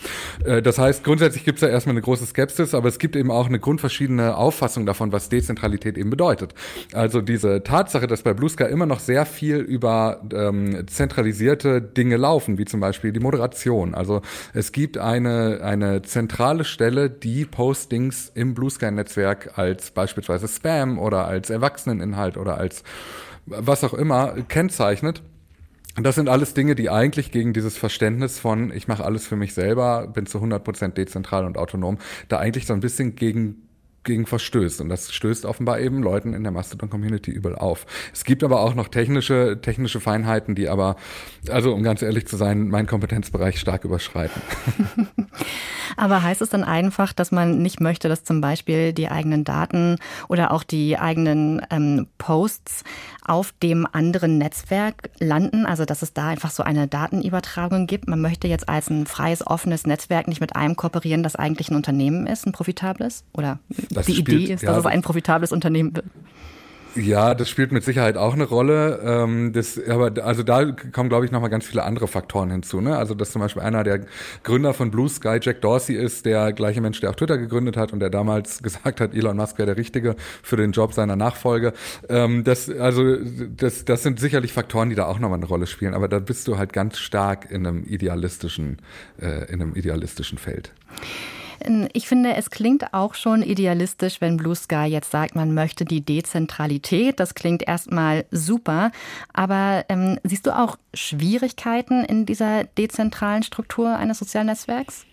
Äh, 0.45 0.63
das 0.63 0.79
heißt, 0.79 1.03
grundsätzlich 1.03 1.45
gibt 1.45 1.57
es 1.57 1.63
ja 1.63 1.69
erstmal 1.69 1.95
eine 1.95 2.03
große 2.03 2.27
Skepsis, 2.27 2.75
aber 2.75 2.89
es 2.89 2.99
gibt 2.99 3.17
eben 3.17 3.31
auch 3.31 3.47
eine 3.47 3.59
grundverschiedene 3.59 4.37
Auffassung 4.37 4.85
davon, 4.85 5.13
was 5.13 5.29
Dezentralität 5.29 5.97
eben 5.97 6.11
bedeutet. 6.11 6.55
Also 6.93 7.21
diese 7.21 7.63
Tatsache, 7.63 8.07
dass 8.07 8.23
bei 8.23 8.35
Blue 8.35 8.51
Sky 8.51 8.65
immer 8.65 8.87
noch 8.87 9.01
sehr 9.01 9.25
viel 9.25 9.57
über 9.57 10.21
ähm, 10.33 10.87
zentralisierte 10.87 11.81
Dinge 11.81 12.17
laufen, 12.17 12.59
wie 12.59 12.65
zum 12.65 12.81
Beispiel 12.81 13.13
die 13.13 13.21
Moderation. 13.21 13.95
Also 13.95 14.21
es 14.53 14.73
gibt 14.73 14.99
eine, 14.99 15.61
eine 15.63 16.03
zentrale 16.03 16.65
Stelle, 16.65 17.09
die 17.09 17.45
Postings 17.45 18.31
im 18.35 18.55
Blue 18.55 18.71
Sky 18.71 18.91
Netzwerk 18.91 19.59
als 19.59 19.91
beispielsweise 19.91 20.49
Spam 20.49 20.99
oder 20.99 21.27
als 21.27 21.51
Erwachseneninhalt 21.51 22.37
oder 22.37 22.59
als 22.59 22.83
was 23.47 23.85
auch 23.85 23.95
immer 23.95 24.35
kennzeichnet. 24.49 25.23
Das 26.02 26.14
sind 26.14 26.28
alles 26.28 26.55
Dinge, 26.55 26.75
die 26.75 26.90
eigentlich 26.90 27.31
gegen 27.33 27.52
dieses 27.52 27.76
Verständnis 27.76 28.38
von, 28.38 28.73
ich 28.73 28.88
mache 28.88 29.05
alles 29.05 29.26
für 29.26 29.37
mich 29.37 29.55
selber, 29.55 30.07
bin 30.07 30.26
zu 30.26 30.38
100% 30.38 30.95
dezentral 30.95 31.45
und 31.45 31.59
autonom, 31.59 31.99
da 32.28 32.38
eigentlich 32.38 32.67
so 32.67 32.75
ein 32.75 32.81
bisschen 32.81 33.17
gegen 33.17 33.69
gegen 34.09 34.26
verstößt. 34.26 34.81
Und 34.81 34.88
das 34.88 35.12
stößt 35.12 35.45
offenbar 35.45 35.81
eben 35.81 36.02
Leuten 36.02 36.35
in 36.35 36.43
der 36.43 36.50
Mastodon-Community 36.50 37.31
übel 37.31 37.55
auf. 37.55 37.87
Es 38.12 38.25
gibt 38.25 38.43
aber 38.43 38.61
auch 38.61 38.75
noch 38.75 38.88
technische, 38.88 39.59
technische 39.61 40.00
Feinheiten, 40.00 40.55
die 40.55 40.69
aber, 40.69 40.97
also 41.49 41.75
um 41.75 41.83
ganz 41.83 42.02
ehrlich 42.02 42.26
zu 42.26 42.37
sein, 42.37 42.69
meinen 42.69 42.87
Kompetenzbereich 42.87 43.61
stark 43.61 43.85
überschreiten. 43.85 44.40
aber 45.99 46.23
heißt 46.23 46.40
es 46.43 46.50
dann 46.50 46.64
einfach, 46.64 47.12
dass 47.12 47.33
man 47.33 47.61
nicht 47.61 47.81
möchte, 47.81 48.09
dass 48.09 48.25
zum 48.25 48.40
Beispiel 48.40 48.93
die 48.93 49.09
eigenen 49.09 49.45
Daten 49.45 49.97
oder 50.28 50.52
auch 50.52 50.62
die 50.62 50.99
eigenen 50.99 51.61
ähm, 51.71 52.07
Posts 52.19 52.85
auf 53.25 53.52
dem 53.62 53.87
anderen 53.90 54.38
Netzwerk 54.38 55.11
landen? 55.19 55.67
Also 55.67 55.85
dass 55.85 56.02
es 56.02 56.12
da 56.12 56.28
einfach 56.28 56.50
so 56.50 56.62
eine 56.62 56.87
Datenübertragung 56.87 57.87
gibt? 57.87 58.09
Man 58.09 58.21
möchte 58.21 58.49
jetzt 58.49 58.69
als 58.69 58.88
ein 58.90 59.07
freies, 59.07 59.47
offenes 59.47 59.87
Netzwerk 59.87 60.28
nicht 60.28 60.40
mit 60.40 60.57
einem 60.57 60.76
kooperieren, 60.76 61.23
das 61.23 61.37
eigentlich 61.37 61.71
ein 61.71 61.76
Unternehmen 61.76 62.26
ist, 62.26 62.47
ein 62.47 62.52
profitables? 62.52 63.25
Oder 63.33 63.59
das 63.90 64.07
die 64.07 64.14
spielt, 64.14 64.43
Idee 64.43 64.55
ist, 64.55 64.62
dass 64.62 64.75
ja, 64.75 64.78
es 64.78 64.87
ein 64.87 65.02
profitables 65.02 65.52
Unternehmen 65.52 65.97
wird. 65.97 66.07
Ja, 66.99 67.35
das 67.35 67.49
spielt 67.49 67.71
mit 67.71 67.85
Sicherheit 67.85 68.17
auch 68.17 68.35
eine 68.35 68.45
Rolle. 68.45 69.00
Ähm, 69.05 69.52
das, 69.52 69.81
aber 69.88 70.12
also 70.25 70.43
da 70.43 70.73
kommen, 70.73 71.09
glaube 71.09 71.25
ich, 71.25 71.31
nochmal 71.31 71.49
ganz 71.49 71.64
viele 71.64 71.85
andere 71.85 72.09
Faktoren 72.09 72.50
hinzu. 72.50 72.81
Ne? 72.81 72.97
Also 72.97 73.14
dass 73.14 73.31
zum 73.31 73.40
Beispiel 73.40 73.62
einer 73.62 73.85
der 73.85 74.00
Gründer 74.43 74.75
von 74.75 74.90
Blue 74.90 75.09
Sky, 75.09 75.38
Jack 75.40 75.61
Dorsey, 75.61 75.95
ist 75.95 76.26
der 76.26 76.52
gleiche 76.52 76.81
Mensch, 76.81 77.00
der 77.00 77.11
auch 77.11 77.14
Twitter 77.14 77.38
gegründet 77.38 77.76
hat 77.76 77.93
und 77.93 78.00
der 78.00 78.11
damals 78.11 78.62
gesagt 78.62 79.00
hat, 79.00 79.14
Elon 79.14 79.37
Musk 79.37 79.59
wäre 79.59 79.67
der 79.67 79.76
Richtige 79.76 80.17
für 80.43 80.57
den 80.57 80.73
Job 80.73 80.93
seiner 80.93 81.14
Nachfolge. 81.14 81.73
Ähm, 82.09 82.43
das, 82.43 82.69
also 82.69 83.17
das, 83.17 83.85
das 83.85 84.02
sind 84.02 84.19
sicherlich 84.19 84.52
Faktoren, 84.52 84.90
die 84.90 84.97
da 84.97 85.07
auch 85.07 85.21
nochmal 85.21 85.38
eine 85.38 85.47
Rolle 85.47 85.69
spielen. 85.69 85.95
Aber 85.95 86.09
da 86.09 86.19
bist 86.19 86.49
du 86.49 86.59
halt 86.59 86.73
ganz 86.73 86.99
stark 86.99 87.49
in 87.50 87.64
einem 87.64 87.85
idealistischen, 87.85 88.78
äh, 89.21 89.52
in 89.52 89.62
einem 89.62 89.76
idealistischen 89.76 90.38
Feld. 90.38 90.73
Ich 91.93 92.09
finde, 92.09 92.35
es 92.35 92.50
klingt 92.50 92.95
auch 92.95 93.15
schon 93.15 93.43
idealistisch, 93.43 94.21
wenn 94.21 94.37
Blue 94.37 94.55
Sky 94.55 94.85
jetzt 94.87 95.11
sagt, 95.11 95.35
man 95.35 95.55
möchte 95.55 95.85
die 95.85 96.00
Dezentralität. 96.00 97.19
Das 97.19 97.35
klingt 97.35 97.67
erstmal 97.67 98.25
super. 98.31 98.93
Aber 99.33 99.85
ähm, 99.88 100.19
siehst 100.25 100.47
du 100.47 100.57
auch 100.57 100.77
Schwierigkeiten 100.95 102.05
in 102.05 102.27
dieser 102.27 102.65
dezentralen 102.65 103.43
Struktur 103.43 103.97
eines 103.97 104.19
sozialen 104.19 104.47
Netzwerks? 104.47 105.05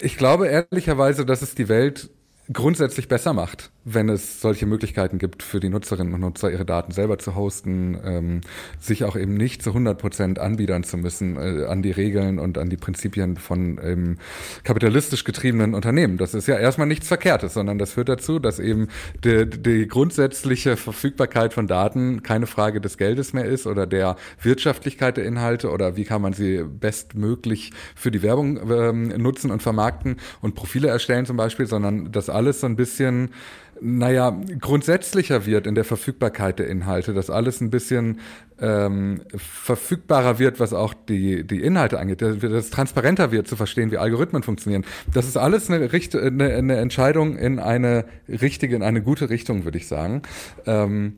Ich 0.00 0.16
glaube 0.16 0.48
ehrlicherweise, 0.48 1.24
dass 1.24 1.42
es 1.42 1.54
die 1.54 1.68
Welt 1.68 2.10
grundsätzlich 2.52 3.08
besser 3.08 3.32
macht, 3.32 3.70
wenn 3.88 4.08
es 4.08 4.40
solche 4.40 4.66
Möglichkeiten 4.66 5.18
gibt 5.18 5.44
für 5.44 5.60
die 5.60 5.68
Nutzerinnen 5.68 6.12
und 6.12 6.20
Nutzer, 6.20 6.50
ihre 6.50 6.64
Daten 6.64 6.90
selber 6.90 7.20
zu 7.20 7.36
hosten, 7.36 7.96
ähm, 8.04 8.40
sich 8.80 9.04
auch 9.04 9.14
eben 9.14 9.34
nicht 9.34 9.62
zu 9.62 9.70
100 9.70 9.96
Prozent 9.96 10.38
anbiedern 10.40 10.82
zu 10.82 10.96
müssen 10.96 11.36
äh, 11.36 11.66
an 11.66 11.82
die 11.82 11.92
Regeln 11.92 12.40
und 12.40 12.58
an 12.58 12.68
die 12.68 12.76
Prinzipien 12.76 13.36
von 13.36 13.78
ähm, 13.80 14.18
kapitalistisch 14.64 15.22
getriebenen 15.22 15.72
Unternehmen. 15.72 16.18
Das 16.18 16.34
ist 16.34 16.48
ja 16.48 16.58
erstmal 16.58 16.88
nichts 16.88 17.06
Verkehrtes, 17.06 17.54
sondern 17.54 17.78
das 17.78 17.92
führt 17.92 18.08
dazu, 18.08 18.40
dass 18.40 18.58
eben 18.58 18.88
die, 19.22 19.48
die 19.48 19.86
grundsätzliche 19.86 20.76
Verfügbarkeit 20.76 21.54
von 21.54 21.68
Daten 21.68 22.24
keine 22.24 22.48
Frage 22.48 22.80
des 22.80 22.98
Geldes 22.98 23.34
mehr 23.34 23.44
ist 23.44 23.68
oder 23.68 23.86
der 23.86 24.16
Wirtschaftlichkeit 24.42 25.16
der 25.16 25.26
Inhalte 25.26 25.70
oder 25.70 25.96
wie 25.96 26.04
kann 26.04 26.22
man 26.22 26.32
sie 26.32 26.64
bestmöglich 26.64 27.70
für 27.94 28.10
die 28.10 28.22
Werbung 28.22 28.68
ähm, 28.68 29.08
nutzen 29.16 29.52
und 29.52 29.62
vermarkten 29.62 30.16
und 30.40 30.56
Profile 30.56 30.88
erstellen 30.88 31.24
zum 31.24 31.36
Beispiel, 31.36 31.68
sondern 31.68 32.10
das 32.10 32.28
alles 32.28 32.60
so 32.60 32.66
ein 32.66 32.74
bisschen 32.74 33.30
naja, 33.80 34.38
grundsätzlicher 34.60 35.46
wird 35.46 35.66
in 35.66 35.74
der 35.74 35.84
Verfügbarkeit 35.84 36.58
der 36.58 36.68
Inhalte, 36.68 37.14
dass 37.14 37.30
alles 37.30 37.60
ein 37.60 37.70
bisschen 37.70 38.20
ähm, 38.60 39.22
verfügbarer 39.34 40.38
wird, 40.38 40.60
was 40.60 40.72
auch 40.72 40.94
die, 40.94 41.44
die 41.46 41.62
Inhalte 41.62 41.98
angeht, 41.98 42.22
dass 42.22 42.42
es 42.42 42.70
transparenter 42.70 43.32
wird 43.32 43.48
zu 43.48 43.56
verstehen, 43.56 43.90
wie 43.90 43.98
Algorithmen 43.98 44.42
funktionieren. 44.42 44.84
Das 45.12 45.26
ist 45.26 45.36
alles 45.36 45.70
eine, 45.70 45.92
Richt 45.92 46.16
eine, 46.16 46.54
eine 46.54 46.76
Entscheidung 46.76 47.36
in 47.36 47.58
eine 47.58 48.06
richtige, 48.28 48.76
in 48.76 48.82
eine 48.82 49.02
gute 49.02 49.30
Richtung, 49.30 49.64
würde 49.64 49.78
ich 49.78 49.88
sagen. 49.88 50.22
Ähm, 50.64 51.16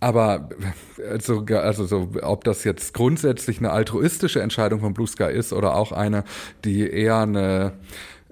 aber 0.00 0.48
also, 1.08 1.44
also 1.46 1.86
so, 1.86 2.08
ob 2.22 2.42
das 2.42 2.64
jetzt 2.64 2.92
grundsätzlich 2.92 3.58
eine 3.58 3.70
altruistische 3.70 4.42
Entscheidung 4.42 4.80
von 4.80 4.94
Blue 4.94 5.06
Sky 5.06 5.30
ist 5.30 5.52
oder 5.52 5.76
auch 5.76 5.92
eine, 5.92 6.24
die 6.64 6.90
eher 6.90 7.18
eine 7.18 7.74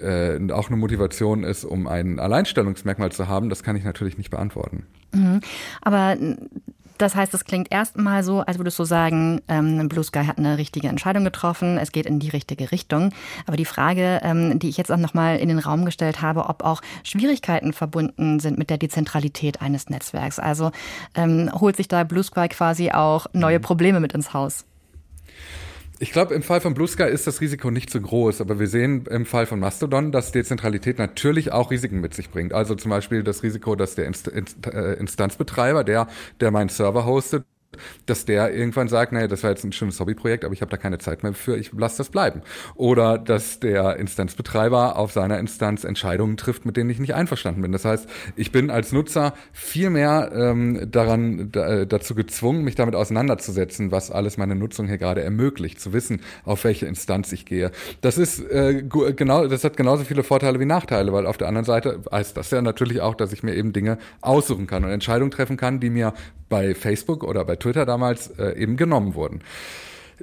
äh, 0.01 0.53
auch 0.53 0.69
eine 0.69 0.77
Motivation 0.77 1.45
ist, 1.45 1.65
um 1.65 1.87
ein 1.87 2.19
Alleinstellungsmerkmal 2.19 3.13
zu 3.13 3.29
haben, 3.29 3.49
das 3.49 3.63
kann 3.63 3.77
ich 3.77 3.85
natürlich 3.85 4.19
nicht 4.19 4.31
beantworten. 4.31 4.87
Mhm. 5.13 5.41
Aber 5.83 6.17
das 7.01 7.15
heißt, 7.15 7.33
es 7.33 7.47
klingt 7.47 7.73
erstmal 7.73 8.23
so, 8.23 8.41
als 8.41 8.59
würdest 8.59 8.79
du 8.79 8.85
sagen, 8.85 9.41
ähm, 9.49 9.89
Blue 9.89 10.05
Sky 10.05 10.25
hat 10.27 10.37
eine 10.37 10.59
richtige 10.59 10.89
Entscheidung 10.89 11.25
getroffen, 11.25 11.79
es 11.79 11.93
geht 11.93 12.05
in 12.05 12.19
die 12.19 12.29
richtige 12.29 12.73
Richtung. 12.73 13.15
Aber 13.47 13.57
die 13.57 13.65
Frage, 13.65 14.21
ähm, 14.23 14.59
die 14.59 14.69
ich 14.69 14.77
jetzt 14.77 14.93
auch 14.93 14.99
nochmal 14.99 15.39
in 15.39 15.49
den 15.49 15.59
Raum 15.59 15.87
gestellt 15.87 16.21
habe, 16.21 16.51
ob 16.51 16.63
auch 16.63 16.83
Schwierigkeiten 17.03 17.73
verbunden 17.73 18.39
sind 18.39 18.59
mit 18.59 18.69
der 18.69 18.77
Dezentralität 18.77 19.63
eines 19.63 19.89
Netzwerks. 19.89 20.39
Also 20.39 20.73
ähm, 21.15 21.51
holt 21.59 21.77
sich 21.77 21.89
da 21.89 22.05
Blue 22.05 22.23
Sky 22.23 22.49
quasi 22.49 22.91
auch 22.91 23.27
neue 23.33 23.61
mhm. 23.61 23.63
Probleme 23.63 24.01
mit 24.01 24.13
ins 24.13 24.35
Haus? 24.35 24.67
Ich 26.03 26.13
glaube, 26.13 26.35
im 26.35 26.43
Fall 26.43 26.63
von 26.63 26.73
Blue 26.73 26.89
Sky 26.89 27.05
ist 27.05 27.27
das 27.27 27.43
Risiko 27.43 27.71
nicht 27.71 27.91
so 27.91 28.01
groß, 28.01 28.41
aber 28.41 28.59
wir 28.59 28.69
sehen 28.69 29.05
im 29.11 29.27
Fall 29.27 29.45
von 29.45 29.61
Mastodon, 29.61 30.13
dass 30.13 30.33
Dezentralität 30.33 30.99
natürlich 30.99 31.53
auch 31.53 31.71
Risiken 31.71 32.01
mit 32.01 32.15
sich 32.15 32.31
bringt. 32.31 32.55
Also 32.55 32.75
zum 32.75 32.91
Beispiel 32.91 33.23
das 33.23 33.43
Risiko, 33.43 33.77
dass 33.77 33.97
der 33.97 34.07
Inst 34.07 34.27
Inst 34.27 34.67
äh, 34.67 34.95
Instanzbetreiber, 34.95 35.85
der, 35.85 36.09
der 36.41 36.53
meinen 36.53 36.71
Server 36.71 37.05
hostet, 37.05 37.45
dass 38.07 38.25
der 38.25 38.55
irgendwann 38.55 38.89
sagt, 38.89 39.13
naja, 39.13 39.27
das 39.27 39.43
war 39.43 39.51
jetzt 39.51 39.65
ein 39.65 39.73
schönes 39.73 40.01
Hobbyprojekt, 40.01 40.45
aber 40.45 40.55
ich 40.55 40.61
habe 40.61 40.71
da 40.71 40.77
keine 40.77 40.99
Zeit 40.99 41.23
mehr 41.23 41.33
für, 41.33 41.57
ich 41.57 41.73
lasse 41.73 41.99
das 41.99 42.09
bleiben. 42.09 42.43
Oder 42.75 43.19
dass 43.19 43.61
der 43.61 43.97
Instanzbetreiber 43.97 44.97
auf 44.97 45.13
seiner 45.13 45.39
Instanz 45.39 45.85
Entscheidungen 45.85 46.37
trifft, 46.37 46.67
mit 46.67 46.77
denen 46.77 46.91
ich 46.91 46.99
nicht 46.99 47.15
einverstanden 47.15 47.63
bin. 47.63 47.73
Das 47.73 47.85
heißt, 47.85 48.09
ich 48.37 48.53
bin 48.53 48.71
als 48.71 48.93
Nutzer 48.93 49.35
viel 49.53 49.91
mehr 49.91 50.31
ähm, 50.35 50.89
daran 50.91 51.51
da, 51.53 51.85
dazu 51.85 52.15
gezwungen, 52.15 52.65
mich 52.65 52.75
damit 52.75 52.95
auseinanderzusetzen, 52.95 53.93
was 53.93 54.11
alles 54.11 54.37
meine 54.37 54.55
Nutzung 54.55 54.87
hier 54.87 54.99
gerade 54.99 55.23
ermöglicht, 55.23 55.81
zu 55.81 55.93
wissen, 55.93 56.21
auf 56.45 56.65
welche 56.65 56.87
Instanz 56.87 57.33
ich 57.33 57.47
gehe. 57.47 57.71
Das 58.01 58.19
ist 58.19 58.41
äh, 58.41 58.83
genau, 58.83 59.47
das 59.47 59.65
hat 59.65 59.77
genauso 59.77 60.05
viele 60.05 60.23
Vorteile 60.23 60.61
wie 60.61 60.65
Nachteile, 60.65 61.13
weil 61.13 61.27
auf 61.27 61.37
der 61.37 61.49
anderen 61.49 61.65
Seite 61.65 62.01
heißt 62.11 62.37
das 62.37 62.51
ja 62.51 62.63
natürlich 62.63 63.01
auch, 63.01 63.15
dass 63.15 63.33
ich 63.33 63.43
mir 63.43 63.55
eben 63.55 63.73
Dinge 63.73 63.99
aussuchen 64.21 64.67
kann 64.67 64.85
und 64.85 64.91
Entscheidungen 64.91 65.31
treffen 65.31 65.57
kann, 65.57 65.81
die 65.81 65.91
mir 65.91 66.13
bei 66.51 66.75
Facebook 66.75 67.25
oder 67.25 67.47
bei 67.47 67.57
Twitter 67.57 67.87
damals 67.87 68.29
äh, 68.39 68.53
eben 68.59 68.77
genommen 68.77 69.15
wurden. 69.15 69.41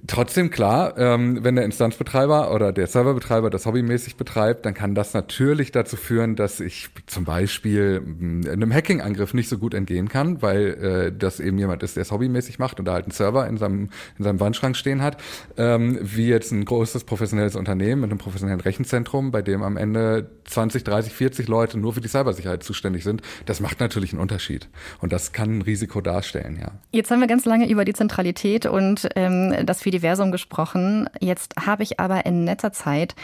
Trotzdem 0.06 0.50
klar, 0.50 0.98
ähm, 0.98 1.44
wenn 1.44 1.56
der 1.56 1.66
Instanzbetreiber 1.66 2.54
oder 2.54 2.72
der 2.72 2.88
Serverbetreiber 2.88 3.50
das 3.50 3.66
hobbymäßig 3.66 4.16
betreibt, 4.16 4.66
dann 4.66 4.74
kann 4.74 4.94
das 4.94 5.14
natürlich 5.14 5.72
dazu 5.72 5.96
führen, 5.96 6.36
dass 6.36 6.60
ich 6.60 6.90
zum 7.08 7.24
Beispiel 7.24 8.02
mh, 8.02 8.52
einem 8.52 8.72
Hacking-Angriff 8.72 9.34
nicht 9.34 9.50
so 9.50 9.58
gut 9.58 9.74
entgehen 9.74 10.10
kann, 10.10 10.42
weil 10.42 10.68
äh, 10.68 11.18
das 11.18 11.40
eben 11.40 11.58
jemand 11.58 11.82
ist, 11.82 11.96
der 11.96 12.02
es 12.02 12.12
hobbymäßig 12.12 12.60
macht 12.60 12.80
und 12.80 12.86
da 12.86 12.94
halt 12.94 13.06
einen 13.06 13.12
Server 13.12 13.48
in 13.48 13.58
seinem, 13.58 13.90
in 14.18 14.24
seinem 14.24 14.40
Wandschrank 14.40 14.76
stehen 14.76 15.02
hat, 15.02 15.18
ähm, 15.58 15.98
wie 16.02 16.28
jetzt 16.28 16.52
ein 16.52 16.64
großes 16.64 17.06
professionelles 17.06 17.56
Unternehmen 17.56 18.02
mit 18.02 18.12
einem 18.12 18.20
professionellen 18.20 18.62
Rechenzentrum, 18.62 19.32
bei 19.32 19.42
dem 19.42 19.64
am 19.64 19.78
Ende 19.78 20.30
20, 20.46 20.84
30, 20.84 21.14
40 21.14 21.48
Leute 21.48 21.80
nur 21.80 21.94
für 21.94 22.02
die 22.02 22.08
Cybersicherheit 22.08 22.64
zuständig 22.64 23.04
sind. 23.04 23.22
Das 23.46 23.62
macht 23.62 23.80
natürlich 23.80 24.14
einen 24.14 24.22
Unterschied 24.22 24.70
und 25.00 25.12
das 25.12 25.32
kann 25.32 25.58
ein 25.58 25.62
Risiko 25.62 26.02
darstellen, 26.02 26.58
ja. 26.62 26.72
Jetzt 26.92 27.10
haben 27.10 27.20
wir 27.20 27.28
ganz 27.28 27.46
lange 27.46 27.70
über 27.70 27.86
die 27.86 27.94
Zentralität 27.94 28.66
und 28.66 29.10
ähm, 29.16 29.66
das 29.66 29.82
Diversum 29.92 30.32
gesprochen. 30.32 31.10
Jetzt 31.20 31.56
habe 31.66 31.84
ich 31.84 32.00
aber 32.00 32.26
in 32.26 32.44
netter 32.44 32.72
Zeit 32.72 33.16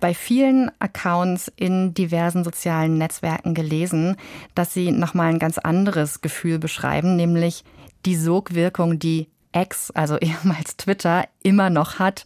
bei 0.00 0.14
vielen 0.14 0.70
Accounts 0.78 1.50
in 1.56 1.94
diversen 1.94 2.44
sozialen 2.44 2.98
Netzwerken 2.98 3.54
gelesen, 3.54 4.16
dass 4.54 4.74
sie 4.74 4.92
nochmal 4.92 5.28
ein 5.28 5.38
ganz 5.38 5.58
anderes 5.58 6.20
Gefühl 6.20 6.58
beschreiben, 6.58 7.16
nämlich 7.16 7.64
die 8.04 8.16
Sogwirkung, 8.16 8.98
die 8.98 9.28
X, 9.52 9.90
also 9.90 10.16
ehemals 10.20 10.76
Twitter, 10.76 11.24
immer 11.42 11.70
noch 11.70 11.98
hat. 11.98 12.24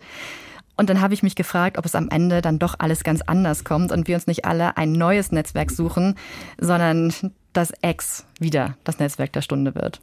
Und 0.76 0.90
dann 0.90 1.00
habe 1.00 1.14
ich 1.14 1.22
mich 1.22 1.36
gefragt, 1.36 1.78
ob 1.78 1.86
es 1.86 1.94
am 1.94 2.10
Ende 2.10 2.42
dann 2.42 2.58
doch 2.58 2.74
alles 2.78 3.02
ganz 3.02 3.22
anders 3.22 3.64
kommt 3.64 3.92
und 3.92 4.08
wir 4.08 4.14
uns 4.14 4.26
nicht 4.26 4.44
alle 4.44 4.76
ein 4.76 4.92
neues 4.92 5.32
Netzwerk 5.32 5.70
suchen, 5.70 6.16
sondern 6.58 7.14
dass 7.54 7.72
X 7.80 8.26
wieder 8.38 8.76
das 8.84 8.98
Netzwerk 8.98 9.32
der 9.32 9.40
Stunde 9.40 9.74
wird. 9.74 10.00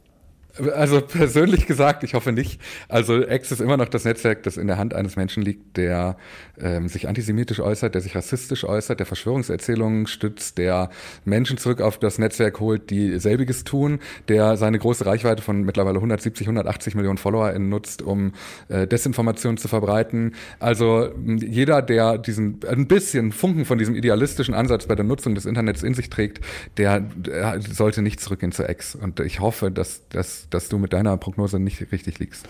Also 0.72 1.00
persönlich 1.00 1.66
gesagt, 1.68 2.04
ich 2.04 2.14
hoffe 2.14 2.32
nicht. 2.32 2.60
Also 2.88 3.26
X 3.26 3.50
ist 3.50 3.60
immer 3.60 3.76
noch 3.76 3.88
das 3.88 4.04
Netzwerk, 4.04 4.44
das 4.44 4.56
in 4.56 4.68
der 4.68 4.78
Hand 4.78 4.94
eines 4.94 5.16
Menschen 5.16 5.42
liegt, 5.42 5.76
der 5.76 6.16
ähm, 6.60 6.88
sich 6.88 7.08
antisemitisch 7.08 7.60
äußert, 7.60 7.94
der 7.94 8.00
sich 8.00 8.14
rassistisch 8.14 8.64
äußert, 8.64 9.00
der 9.00 9.06
Verschwörungserzählungen 9.06 10.06
stützt, 10.06 10.58
der 10.58 10.90
Menschen 11.24 11.58
zurück 11.58 11.80
auf 11.80 11.98
das 11.98 12.18
Netzwerk 12.18 12.60
holt, 12.60 12.90
die 12.90 13.18
selbiges 13.18 13.64
tun, 13.64 13.98
der 14.28 14.56
seine 14.56 14.78
große 14.78 15.04
Reichweite 15.04 15.42
von 15.42 15.62
mittlerweile 15.62 15.96
170, 15.96 16.46
180 16.46 16.94
Millionen 16.94 17.18
FollowerInnen 17.18 17.68
nutzt, 17.68 18.02
um 18.02 18.32
äh, 18.68 18.86
Desinformation 18.86 19.56
zu 19.56 19.66
verbreiten. 19.66 20.34
Also 20.60 21.10
jeder, 21.26 21.82
der 21.82 22.18
diesen 22.18 22.60
ein 22.68 22.86
bisschen 22.86 23.32
Funken 23.32 23.64
von 23.64 23.78
diesem 23.78 23.96
idealistischen 23.96 24.54
Ansatz 24.54 24.86
bei 24.86 24.94
der 24.94 25.04
Nutzung 25.04 25.34
des 25.34 25.46
Internets 25.46 25.82
in 25.82 25.94
sich 25.94 26.10
trägt, 26.10 26.44
der, 26.76 27.00
der 27.00 27.60
sollte 27.60 28.02
nicht 28.02 28.20
zurückgehen 28.20 28.52
zu 28.52 28.68
X. 28.68 28.94
Und 28.94 29.18
ich 29.20 29.40
hoffe, 29.40 29.70
dass, 29.70 30.02
dass 30.50 30.68
du 30.68 30.78
mit 30.78 30.92
deiner 30.92 31.16
Prognose 31.16 31.58
nicht 31.58 31.92
richtig 31.92 32.18
liegst. 32.18 32.48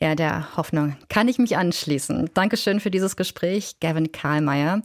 Ja, 0.00 0.14
der 0.14 0.56
Hoffnung 0.56 0.96
kann 1.08 1.28
ich 1.28 1.38
mich 1.38 1.56
anschließen. 1.56 2.30
Dankeschön 2.34 2.80
für 2.80 2.90
dieses 2.90 3.16
Gespräch, 3.16 3.76
Gavin 3.80 4.12
Karlmeier. 4.12 4.82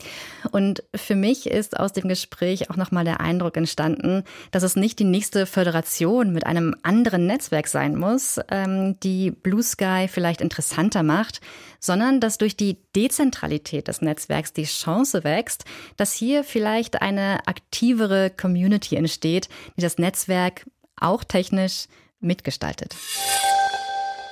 Und 0.52 0.84
für 0.96 1.16
mich 1.16 1.48
ist 1.48 1.80
aus 1.80 1.94
dem 1.94 2.08
Gespräch 2.08 2.70
auch 2.70 2.76
nochmal 2.76 3.06
der 3.06 3.20
Eindruck 3.20 3.58
entstanden, 3.58 4.24
dass 4.52 4.64
es 4.64 4.76
nicht 4.76 5.00
die 5.00 5.06
nächste 5.06 5.46
Föderation 5.46 6.32
mit 6.32 6.46
einem 6.46 6.76
anderen 6.84 7.26
Netzwerk 7.26 7.68
sein 7.68 7.96
muss, 7.96 8.40
ähm, 8.50 9.00
die 9.02 9.32
Blue 9.32 9.64
Sky 9.64 10.08
vielleicht 10.08 10.42
interessanter 10.42 11.04
macht, 11.04 11.42
sondern 11.80 12.20
dass 12.20 12.38
durch 12.38 12.56
die 12.56 12.78
Dezentralität 12.96 13.88
des 13.88 14.02
Netzwerks 14.02 14.54
die 14.54 14.66
Chance 14.66 15.24
wächst, 15.24 15.66
dass 15.98 16.14
hier 16.14 16.44
vielleicht 16.44 17.02
eine 17.02 17.48
aktivere 17.48 18.30
Community 18.30 18.96
entsteht, 18.96 19.50
die 19.76 19.82
das 19.82 19.98
Netzwerk 19.98 20.66
auch 20.96 21.24
technisch 21.24 21.88
mitgestaltet. 22.20 22.96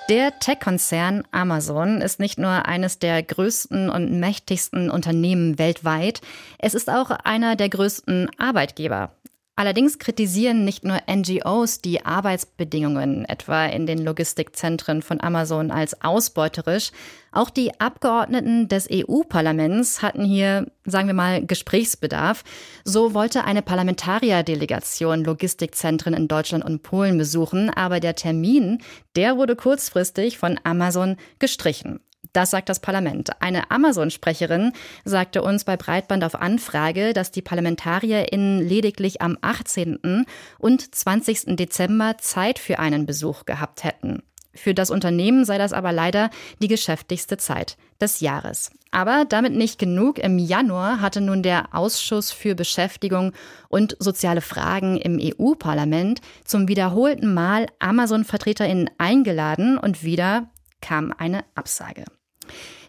Der 0.10 0.40
Tech-Konzern 0.40 1.26
Amazon 1.32 2.00
ist 2.00 2.20
nicht 2.20 2.40
nur 2.40 2.66
eines 2.66 2.98
der 2.98 3.22
größten 3.22 3.90
und 3.90 4.20
mächtigsten 4.20 4.90
Unternehmen 4.90 5.60
weltweit, 5.60 6.22
es 6.60 6.74
ist 6.74 6.90
auch 6.90 7.10
einer 7.10 7.58
der 7.58 7.68
größten 7.68 8.30
Arbeitgeber. 8.38 9.12
Allerdings 9.60 9.98
kritisieren 9.98 10.66
nicht 10.66 10.84
nur 10.84 11.00
NGOs 11.12 11.82
die 11.82 12.06
Arbeitsbedingungen, 12.06 13.26
etwa 13.26 13.66
in 13.66 13.88
den 13.88 13.98
Logistikzentren 13.98 15.02
von 15.02 15.20
Amazon, 15.20 15.72
als 15.72 16.00
ausbeuterisch. 16.04 16.92
Auch 17.32 17.50
die 17.50 17.80
Abgeordneten 17.80 18.68
des 18.68 18.88
EU-Parlaments 18.92 20.04
hatten 20.04 20.24
hier, 20.24 20.68
sagen 20.86 21.08
wir 21.08 21.16
mal, 21.16 21.44
Gesprächsbedarf. 21.44 22.44
So 22.84 23.16
wollte 23.16 23.46
eine 23.46 23.64
Parlamentarierdelegation 23.64 25.24
Logistikzentren 25.24 26.14
in 26.14 26.28
Deutschland 26.28 26.64
und 26.64 26.84
Polen 26.84 27.18
besuchen, 27.18 27.72
aber 27.72 28.00
der 28.00 28.14
Termin, 28.14 28.84
der 29.16 29.38
wurde 29.38 29.56
kurzfristig 29.56 30.38
von 30.38 30.60
Amazon 30.66 31.18
gestrichen. 31.40 32.00
Das 32.38 32.52
sagt 32.52 32.70
das 32.70 32.80
Parlament. 32.80 33.32
Eine 33.42 33.72
Amazon-Sprecherin 33.72 34.72
sagte 35.04 35.42
uns 35.42 35.64
bei 35.64 35.76
Breitband 35.76 36.24
auf 36.24 36.36
Anfrage, 36.36 37.14
dass 37.14 37.32
die 37.32 37.42
ParlamentarierInnen 37.42 38.60
lediglich 38.62 39.24
am 39.24 39.40
18. 39.42 40.24
und 40.60 40.96
20. 40.96 41.56
Dezember 41.56 42.20
Zeit 42.20 42.60
für 42.60 42.78
einen 42.78 43.08
Besuch 43.08 43.46
gehabt 43.46 43.84
hätten. 43.84 44.22
Für 44.54 44.76
das 44.76 44.92
Unternehmen 44.92 45.46
sei 45.46 45.58
das 45.58 45.74
aber 45.74 45.92
leider 45.92 46.30
die 46.62 46.68
geschäftigste 46.68 47.38
Zeit 47.38 47.76
des 48.00 48.20
Jahres. 48.20 48.70
Aber 48.92 49.26
damit 49.28 49.54
nicht 49.54 49.80
genug. 49.80 50.20
Im 50.20 50.38
Januar 50.38 51.02
hatte 51.02 51.22
nun 51.22 51.42
der 51.42 51.74
Ausschuss 51.74 52.30
für 52.30 52.54
Beschäftigung 52.54 53.34
und 53.68 53.98
soziale 53.98 54.42
Fragen 54.42 54.98
im 54.98 55.20
EU-Parlament 55.20 56.22
zum 56.46 56.68
wiederholten 56.68 57.34
Mal 57.34 57.66
Amazon-VertreterInnen 57.80 58.92
eingeladen 59.00 59.80
und 59.80 60.04
wieder 60.04 60.52
kam 60.82 61.12
eine 61.18 61.44
Absage. 61.56 62.06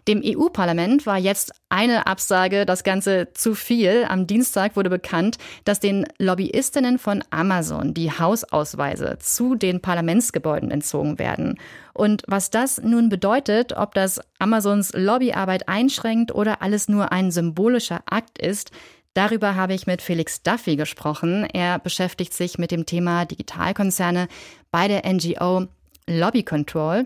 Dem 0.07 0.23
EU-Parlament 0.25 1.05
war 1.05 1.17
jetzt 1.17 1.51
eine 1.69 2.07
Absage 2.07 2.65
das 2.65 2.83
Ganze 2.83 3.27
zu 3.33 3.53
viel. 3.53 4.05
Am 4.09 4.25
Dienstag 4.25 4.75
wurde 4.75 4.89
bekannt, 4.89 5.37
dass 5.65 5.79
den 5.79 6.07
Lobbyistinnen 6.17 6.97
von 6.97 7.23
Amazon 7.29 7.93
die 7.93 8.11
Hausausweise 8.11 9.17
zu 9.19 9.55
den 9.55 9.81
Parlamentsgebäuden 9.81 10.71
entzogen 10.71 11.19
werden. 11.19 11.59
Und 11.93 12.23
was 12.27 12.49
das 12.49 12.81
nun 12.81 13.09
bedeutet, 13.09 13.73
ob 13.73 13.93
das 13.93 14.19
Amazons 14.39 14.93
Lobbyarbeit 14.95 15.67
einschränkt 15.69 16.33
oder 16.33 16.61
alles 16.61 16.89
nur 16.89 17.11
ein 17.11 17.29
symbolischer 17.29 18.01
Akt 18.05 18.39
ist, 18.39 18.71
Darüber 19.15 19.55
habe 19.55 19.73
ich 19.73 19.87
mit 19.87 20.01
Felix 20.01 20.43
Duffy 20.43 20.75
gesprochen. 20.75 21.45
Er 21.51 21.79
beschäftigt 21.79 22.33
sich 22.33 22.57
mit 22.57 22.71
dem 22.71 22.85
Thema 22.85 23.25
Digitalkonzerne 23.25 24.27
bei 24.71 24.87
der 24.87 25.01
NGO 25.11 25.65
Lobby 26.07 26.43
Control. 26.43 27.03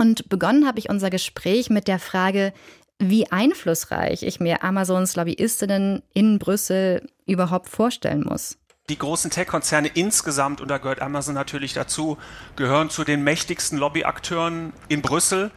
Und 0.00 0.30
begonnen 0.30 0.66
habe 0.66 0.78
ich 0.78 0.88
unser 0.88 1.10
Gespräch 1.10 1.68
mit 1.68 1.86
der 1.86 1.98
Frage, 1.98 2.54
wie 2.98 3.30
einflussreich 3.30 4.22
ich 4.22 4.40
mir 4.40 4.64
Amazons 4.64 5.14
Lobbyistinnen 5.14 6.02
in 6.14 6.38
Brüssel 6.38 7.06
überhaupt 7.26 7.68
vorstellen 7.68 8.24
muss. 8.26 8.56
Die 8.88 8.96
großen 8.96 9.30
Tech-Konzerne 9.30 9.88
insgesamt, 9.88 10.62
und 10.62 10.68
da 10.68 10.78
gehört 10.78 11.02
Amazon 11.02 11.34
natürlich 11.34 11.74
dazu, 11.74 12.16
gehören 12.56 12.88
zu 12.88 13.04
den 13.04 13.22
mächtigsten 13.22 13.76
Lobbyakteuren 13.76 14.72
in 14.88 15.02
Brüssel, 15.02 15.50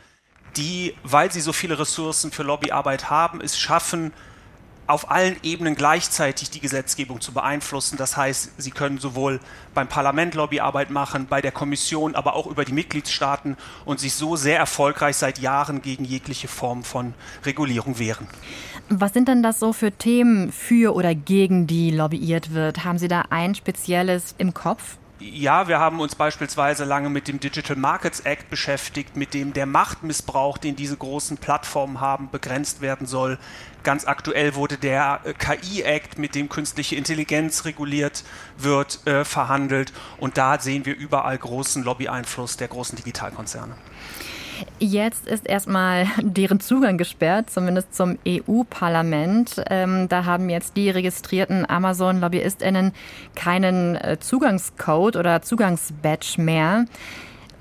die, 0.58 0.94
weil 1.04 1.32
sie 1.32 1.40
so 1.40 1.54
viele 1.54 1.80
Ressourcen 1.80 2.34
für 2.34 2.44
Lobbyarbeit 2.44 3.10
haben, 3.10 3.40
es 3.40 3.58
schaffen, 3.58 4.12
auf 4.88 5.10
allen 5.12 5.38
Ebenen 5.44 5.76
gleichzeitig 5.76 6.50
die 6.50 6.60
Gesetzgebung 6.60 7.22
zu 7.22 7.32
beeinflussen. 7.32 7.98
Das 7.98 8.18
heißt, 8.18 8.52
sie 8.58 8.72
können 8.72 8.98
sowohl 8.98 9.40
beim 9.74 9.88
Parlament 9.88 10.36
Lobbyarbeit 10.36 10.90
machen, 10.90 11.28
bei 11.28 11.42
der 11.42 11.52
Kommission, 11.52 12.16
aber 12.16 12.36
auch 12.36 12.48
über 12.48 12.66
die 12.66 12.74
Mitgliedstaaten 12.74 13.58
und 13.86 14.00
sich 14.00 14.14
so 14.14 14.36
sehr 14.36 14.58
erfolgreich 14.58 15.18
seit 15.18 15.40
Jahren 15.40 15.82
gegen 15.82 16.04
jegliche 16.04 16.48
Form 16.48 16.84
von 16.84 17.14
Regulierung 17.46 18.00
wehren. 18.00 18.28
Was 18.90 19.14
sind 19.14 19.28
denn 19.28 19.42
das 19.42 19.60
so 19.60 19.72
für 19.72 19.92
Themen 19.92 20.52
für 20.52 20.94
oder 20.94 21.16
gegen 21.16 21.68
die 21.68 21.92
lobbyiert 21.92 22.54
wird? 22.54 22.84
Haben 22.84 22.98
Sie 22.98 23.08
da 23.08 23.24
ein 23.30 23.56
spezielles 23.56 24.36
im 24.38 24.54
Kopf? 24.54 24.98
Ja, 25.32 25.70
wir 25.70 25.80
haben 25.80 26.02
uns 26.02 26.16
beispielsweise 26.16 26.84
lange 26.84 27.10
mit 27.10 27.30
dem 27.30 27.40
Digital 27.40 27.78
Markets 27.78 28.20
Act 28.20 28.50
beschäftigt, 28.50 29.16
mit 29.16 29.34
dem 29.34 29.54
der 29.54 29.66
Machtmissbrauch, 29.66 30.58
den 30.58 30.76
diese 30.76 30.98
großen 30.98 31.38
Plattformen 31.38 32.02
haben, 32.02 32.30
begrenzt 32.30 32.82
werden 32.82 33.08
soll. 33.08 33.40
Ganz 33.84 34.06
aktuell 34.06 34.56
wurde 34.56 34.78
der 34.78 35.22
äh, 35.24 35.34
KI-Act, 35.34 36.18
mit 36.18 36.36
dem 36.36 36.50
künstliche 36.50 36.98
Intelligenz 36.98 37.64
reguliert 37.64 38.26
wird, 38.58 39.08
äh, 39.08 39.24
verhandelt. 39.24 39.94
Und 40.18 40.38
da 40.38 40.60
sehen 40.60 40.86
wir 40.86 40.98
überall 40.98 41.38
großen 41.38 41.84
Lobby-Einfluss 41.84 42.58
der 42.58 42.68
großen 42.68 42.98
Digitalkonzerne. 42.98 43.76
Jetzt 44.80 45.28
ist 45.28 45.48
erstmal 45.48 46.08
deren 46.22 46.60
Zugang 46.60 46.98
gesperrt, 46.98 47.50
zumindest 47.50 47.96
zum 47.96 48.18
EU-Parlament. 48.28 49.64
Ähm, 49.70 50.08
da 50.10 50.26
haben 50.26 50.50
jetzt 50.50 50.78
die 50.78 50.90
registrierten 50.90 51.70
Amazon-LobbyistInnen 51.70 52.94
keinen 53.36 53.96
äh, 53.96 54.18
Zugangscode 54.20 55.16
oder 55.16 55.42
Zugangsbadge 55.42 56.42
mehr. 56.42 56.86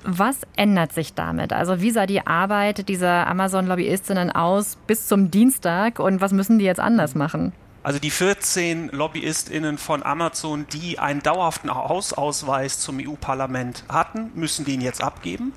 Was 0.05 0.41
ändert 0.57 0.91
sich 0.91 1.13
damit? 1.13 1.53
Also 1.53 1.81
wie 1.81 1.91
sah 1.91 2.05
die 2.05 2.27
Arbeit 2.27 2.89
dieser 2.89 3.27
Amazon-Lobbyistinnen 3.27 4.31
aus 4.31 4.77
bis 4.85 5.07
zum 5.07 5.31
Dienstag 5.31 5.99
und 5.99 6.19
was 6.19 6.33
müssen 6.33 6.59
die 6.59 6.65
jetzt 6.65 6.81
anders 6.81 7.15
machen? 7.15 7.53
Also 7.83 7.99
die 7.99 8.11
14 8.11 8.89
LobbyistInnen 8.89 9.77
von 9.77 10.03
Amazon, 10.03 10.65
die 10.71 10.99
einen 10.99 11.21
dauerhaften 11.21 11.73
Hausausweis 11.73 12.79
zum 12.79 12.99
EU-Parlament 12.99 13.83
hatten, 13.89 14.31
müssen 14.35 14.63
den 14.63 14.79
jetzt 14.81 15.03
abgeben 15.03 15.53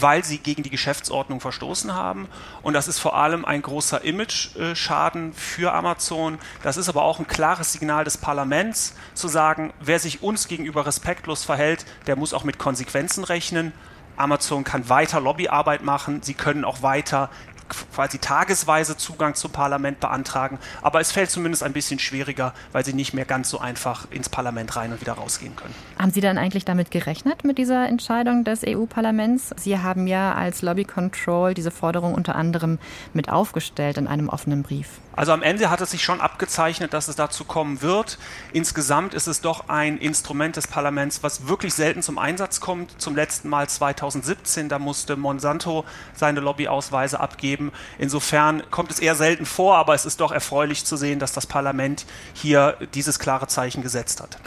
weil 0.00 0.24
sie 0.24 0.38
gegen 0.38 0.62
die 0.62 0.70
Geschäftsordnung 0.70 1.40
verstoßen 1.40 1.94
haben. 1.94 2.28
Und 2.62 2.74
das 2.74 2.88
ist 2.88 2.98
vor 2.98 3.16
allem 3.16 3.44
ein 3.44 3.62
großer 3.62 4.04
Image-Schaden 4.04 5.32
für 5.32 5.72
Amazon. 5.72 6.38
Das 6.62 6.76
ist 6.76 6.88
aber 6.88 7.02
auch 7.02 7.18
ein 7.18 7.26
klares 7.26 7.72
Signal 7.72 8.04
des 8.04 8.18
Parlaments, 8.18 8.94
zu 9.14 9.28
sagen, 9.28 9.72
wer 9.80 9.98
sich 9.98 10.22
uns 10.22 10.48
gegenüber 10.48 10.86
respektlos 10.86 11.44
verhält, 11.44 11.86
der 12.06 12.16
muss 12.16 12.34
auch 12.34 12.44
mit 12.44 12.58
Konsequenzen 12.58 13.24
rechnen. 13.24 13.72
Amazon 14.16 14.64
kann 14.64 14.88
weiter 14.88 15.20
Lobbyarbeit 15.20 15.82
machen, 15.82 16.22
sie 16.22 16.34
können 16.34 16.64
auch 16.64 16.82
weiter 16.82 17.30
quasi 17.68 18.18
tagesweise 18.18 18.96
Zugang 18.96 19.34
zum 19.34 19.52
Parlament 19.52 20.00
beantragen. 20.00 20.58
Aber 20.82 21.00
es 21.00 21.12
fällt 21.12 21.30
zumindest 21.30 21.62
ein 21.62 21.72
bisschen 21.72 21.98
schwieriger, 21.98 22.54
weil 22.72 22.84
sie 22.84 22.92
nicht 22.92 23.14
mehr 23.14 23.24
ganz 23.24 23.50
so 23.50 23.58
einfach 23.58 24.10
ins 24.10 24.28
Parlament 24.28 24.76
rein 24.76 24.92
und 24.92 25.00
wieder 25.00 25.14
rausgehen 25.14 25.56
können. 25.56 25.74
Haben 25.98 26.12
Sie 26.12 26.20
dann 26.20 26.38
eigentlich 26.38 26.64
damit 26.64 26.90
gerechnet, 26.90 27.44
mit 27.44 27.58
dieser 27.58 27.88
Entscheidung 27.88 28.44
des 28.44 28.62
EU-Parlaments? 28.66 29.50
Sie 29.56 29.78
haben 29.78 30.06
ja 30.06 30.34
als 30.34 30.62
Lobby 30.62 30.84
Control 30.84 31.54
diese 31.54 31.70
Forderung 31.70 32.14
unter 32.14 32.34
anderem 32.36 32.78
mit 33.12 33.28
aufgestellt 33.28 33.98
in 33.98 34.06
einem 34.06 34.28
offenen 34.28 34.62
Brief. 34.62 34.88
Also 35.16 35.32
am 35.32 35.42
Ende 35.42 35.70
hat 35.70 35.80
es 35.80 35.90
sich 35.90 36.04
schon 36.04 36.20
abgezeichnet, 36.20 36.92
dass 36.92 37.08
es 37.08 37.16
dazu 37.16 37.44
kommen 37.44 37.80
wird. 37.80 38.18
Insgesamt 38.52 39.14
ist 39.14 39.26
es 39.26 39.40
doch 39.40 39.68
ein 39.68 39.96
Instrument 39.96 40.56
des 40.56 40.68
Parlaments, 40.68 41.22
was 41.22 41.48
wirklich 41.48 41.72
selten 41.72 42.02
zum 42.02 42.18
Einsatz 42.18 42.60
kommt. 42.60 43.00
Zum 43.00 43.16
letzten 43.16 43.48
Mal 43.48 43.66
2017, 43.66 44.68
da 44.68 44.78
musste 44.78 45.16
Monsanto 45.16 45.86
seine 46.14 46.40
Lobbyausweise 46.40 47.18
abgeben. 47.18 47.72
Insofern 47.98 48.62
kommt 48.70 48.90
es 48.90 48.98
eher 48.98 49.14
selten 49.14 49.46
vor, 49.46 49.78
aber 49.78 49.94
es 49.94 50.04
ist 50.04 50.20
doch 50.20 50.32
erfreulich 50.32 50.84
zu 50.84 50.96
sehen, 50.96 51.18
dass 51.18 51.32
das 51.32 51.46
Parlament 51.46 52.04
hier 52.34 52.76
dieses 52.92 53.18
klare 53.18 53.46
Zeichen 53.46 53.82
gesetzt 53.82 54.20
hat. 54.20 54.38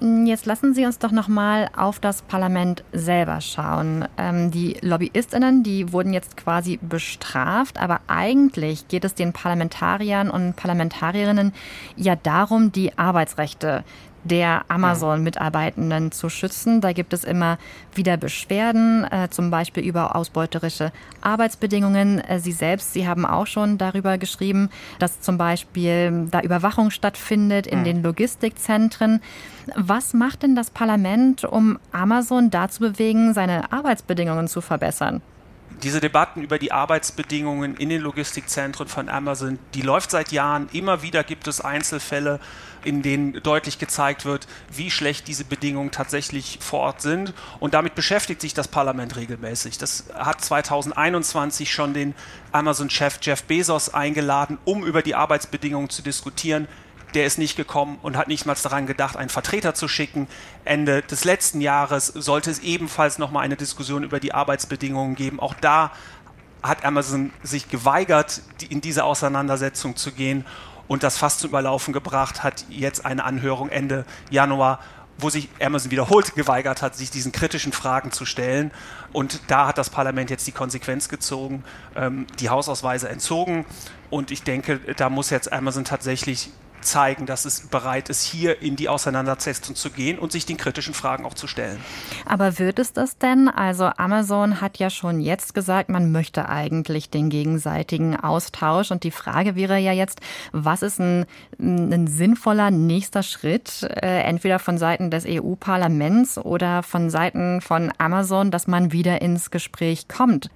Jetzt 0.00 0.46
lassen 0.46 0.74
Sie 0.74 0.84
uns 0.84 0.98
doch 0.98 1.10
noch 1.10 1.28
mal 1.28 1.68
auf 1.76 1.98
das 1.98 2.22
Parlament 2.22 2.84
selber 2.92 3.40
schauen. 3.40 4.06
Ähm, 4.16 4.50
die 4.50 4.76
Lobbyistinnen, 4.80 5.62
die 5.62 5.92
wurden 5.92 6.12
jetzt 6.12 6.36
quasi 6.36 6.78
bestraft, 6.80 7.78
aber 7.78 8.00
eigentlich 8.06 8.88
geht 8.88 9.04
es 9.04 9.14
den 9.14 9.32
Parlamentariern 9.32 10.30
und 10.30 10.56
Parlamentarierinnen 10.56 11.52
ja 11.96 12.16
darum, 12.16 12.72
die 12.72 12.96
Arbeitsrechte 12.98 13.84
der 14.24 14.64
Amazon-Mitarbeitenden 14.68 16.12
zu 16.12 16.28
schützen. 16.28 16.80
Da 16.80 16.92
gibt 16.92 17.12
es 17.12 17.24
immer 17.24 17.58
wieder 17.94 18.16
Beschwerden, 18.16 19.04
äh, 19.04 19.28
zum 19.30 19.50
Beispiel 19.50 19.84
über 19.84 20.16
ausbeuterische 20.16 20.92
Arbeitsbedingungen. 21.20 22.20
Äh, 22.20 22.40
Sie 22.40 22.52
selbst, 22.52 22.92
Sie 22.92 23.06
haben 23.06 23.26
auch 23.26 23.46
schon 23.46 23.78
darüber 23.78 24.18
geschrieben, 24.18 24.70
dass 24.98 25.20
zum 25.20 25.38
Beispiel 25.38 26.26
da 26.30 26.40
Überwachung 26.40 26.90
stattfindet 26.90 27.66
in 27.66 27.84
den 27.84 28.02
Logistikzentren. 28.02 29.20
Was 29.76 30.14
macht 30.14 30.42
denn 30.42 30.54
das 30.54 30.70
Parlament, 30.70 31.44
um 31.44 31.78
Amazon 31.92 32.50
dazu 32.50 32.80
bewegen, 32.80 33.34
seine 33.34 33.72
Arbeitsbedingungen 33.72 34.48
zu 34.48 34.60
verbessern? 34.60 35.22
Diese 35.82 36.00
Debatten 36.00 36.42
über 36.42 36.58
die 36.58 36.72
Arbeitsbedingungen 36.72 37.76
in 37.76 37.88
den 37.88 38.00
Logistikzentren 38.00 38.88
von 38.88 39.08
Amazon, 39.08 39.58
die 39.74 39.82
läuft 39.82 40.10
seit 40.10 40.32
Jahren. 40.32 40.68
Immer 40.72 41.02
wieder 41.02 41.24
gibt 41.24 41.48
es 41.48 41.60
Einzelfälle, 41.60 42.40
in 42.84 43.02
denen 43.02 43.42
deutlich 43.42 43.78
gezeigt 43.78 44.24
wird, 44.24 44.46
wie 44.70 44.90
schlecht 44.90 45.26
diese 45.26 45.44
Bedingungen 45.44 45.90
tatsächlich 45.90 46.58
vor 46.60 46.80
Ort 46.80 47.00
sind. 47.00 47.32
Und 47.60 47.74
damit 47.74 47.94
beschäftigt 47.94 48.40
sich 48.40 48.54
das 48.54 48.68
Parlament 48.68 49.16
regelmäßig. 49.16 49.78
Das 49.78 50.04
hat 50.14 50.40
2021 50.40 51.72
schon 51.72 51.94
den 51.94 52.14
Amazon-Chef 52.52 53.18
Jeff 53.22 53.42
Bezos 53.44 53.92
eingeladen, 53.92 54.58
um 54.64 54.84
über 54.84 55.02
die 55.02 55.14
Arbeitsbedingungen 55.14 55.90
zu 55.90 56.02
diskutieren 56.02 56.68
der 57.14 57.26
ist 57.26 57.38
nicht 57.38 57.56
gekommen 57.56 57.98
und 58.02 58.16
hat 58.16 58.28
nicht 58.28 58.46
mal 58.46 58.56
daran 58.60 58.86
gedacht, 58.86 59.16
einen 59.16 59.30
Vertreter 59.30 59.74
zu 59.74 59.88
schicken. 59.88 60.28
Ende 60.64 61.02
des 61.02 61.24
letzten 61.24 61.60
Jahres 61.60 62.06
sollte 62.08 62.50
es 62.50 62.58
ebenfalls 62.60 63.18
nochmal 63.18 63.44
eine 63.44 63.56
Diskussion 63.56 64.02
über 64.02 64.20
die 64.20 64.34
Arbeitsbedingungen 64.34 65.14
geben. 65.14 65.40
Auch 65.40 65.54
da 65.54 65.92
hat 66.62 66.84
Amazon 66.84 67.32
sich 67.42 67.68
geweigert, 67.68 68.40
in 68.68 68.80
diese 68.80 69.04
Auseinandersetzung 69.04 69.96
zu 69.96 70.12
gehen 70.12 70.44
und 70.88 71.02
das 71.02 71.16
fast 71.16 71.40
zum 71.40 71.50
Überlaufen 71.50 71.92
gebracht, 71.92 72.42
hat 72.42 72.64
jetzt 72.68 73.04
eine 73.06 73.24
Anhörung 73.24 73.68
Ende 73.68 74.04
Januar 74.30 74.80
wo 75.18 75.30
sich 75.30 75.48
Amazon 75.60 75.90
wiederholt 75.90 76.34
geweigert 76.34 76.82
hat, 76.82 76.96
sich 76.96 77.10
diesen 77.10 77.32
kritischen 77.32 77.72
Fragen 77.72 78.10
zu 78.10 78.24
stellen. 78.26 78.72
Und 79.12 79.40
da 79.48 79.66
hat 79.68 79.78
das 79.78 79.90
Parlament 79.90 80.30
jetzt 80.30 80.46
die 80.46 80.52
Konsequenz 80.52 81.08
gezogen, 81.08 81.64
ähm, 81.94 82.26
die 82.40 82.50
Hausausweise 82.50 83.08
entzogen. 83.08 83.64
Und 84.10 84.30
ich 84.30 84.42
denke, 84.42 84.80
da 84.96 85.10
muss 85.10 85.30
jetzt 85.30 85.52
Amazon 85.52 85.84
tatsächlich 85.84 86.50
zeigen, 86.84 87.26
dass 87.26 87.44
es 87.44 87.62
bereit 87.68 88.08
ist, 88.08 88.22
hier 88.22 88.62
in 88.62 88.76
die 88.76 88.88
Auseinandersetzung 88.88 89.74
zu 89.74 89.90
gehen 89.90 90.18
und 90.18 90.32
sich 90.32 90.46
den 90.46 90.56
kritischen 90.56 90.94
Fragen 90.94 91.24
auch 91.24 91.34
zu 91.34 91.46
stellen. 91.46 91.78
Aber 92.26 92.58
wird 92.58 92.78
es 92.78 92.92
das 92.92 93.18
denn? 93.18 93.48
Also 93.48 93.84
Amazon 93.96 94.60
hat 94.60 94.78
ja 94.78 94.90
schon 94.90 95.20
jetzt 95.20 95.54
gesagt, 95.54 95.88
man 95.88 96.12
möchte 96.12 96.48
eigentlich 96.48 97.10
den 97.10 97.30
gegenseitigen 97.30 98.16
Austausch. 98.16 98.90
Und 98.90 99.04
die 99.04 99.10
Frage 99.10 99.56
wäre 99.56 99.78
ja 99.78 99.92
jetzt, 99.92 100.20
was 100.52 100.82
ist 100.82 101.00
ein, 101.00 101.26
ein 101.58 102.06
sinnvoller 102.06 102.70
nächster 102.70 103.22
Schritt, 103.22 103.82
äh, 103.82 104.22
entweder 104.22 104.58
von 104.58 104.78
Seiten 104.78 105.10
des 105.10 105.24
EU-Parlaments 105.26 106.38
oder 106.38 106.82
von 106.82 107.10
Seiten 107.10 107.60
von 107.60 107.92
Amazon, 107.98 108.50
dass 108.50 108.66
man 108.66 108.92
wieder 108.92 109.22
ins 109.22 109.50
Gespräch 109.50 110.08
kommt? 110.08 110.50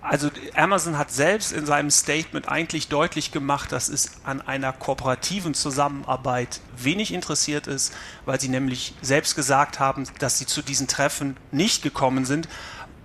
Also 0.00 0.30
Amazon 0.54 0.96
hat 0.96 1.10
selbst 1.10 1.52
in 1.52 1.66
seinem 1.66 1.90
Statement 1.90 2.48
eigentlich 2.48 2.88
deutlich 2.88 3.32
gemacht, 3.32 3.72
dass 3.72 3.88
es 3.88 4.12
an 4.24 4.40
einer 4.40 4.72
kooperativen 4.72 5.54
Zusammenarbeit 5.54 6.60
wenig 6.76 7.12
interessiert 7.12 7.66
ist, 7.66 7.92
weil 8.24 8.40
sie 8.40 8.48
nämlich 8.48 8.94
selbst 9.02 9.34
gesagt 9.34 9.80
haben, 9.80 10.04
dass 10.20 10.38
sie 10.38 10.46
zu 10.46 10.62
diesen 10.62 10.86
Treffen 10.86 11.36
nicht 11.50 11.82
gekommen 11.82 12.24
sind, 12.24 12.48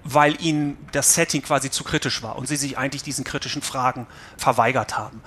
weil 0.03 0.39
ihnen 0.41 0.77
das 0.91 1.15
Setting 1.15 1.41
quasi 1.41 1.71
zu 1.71 1.83
kritisch 1.83 2.21
war 2.21 2.35
und 2.37 2.47
sie 2.47 2.57
sich 2.57 2.77
eigentlich 2.77 3.03
diesen 3.03 3.23
kritischen 3.23 3.61
Fragen 3.61 4.05
verweigert 4.37 4.97
haben. 4.97 5.21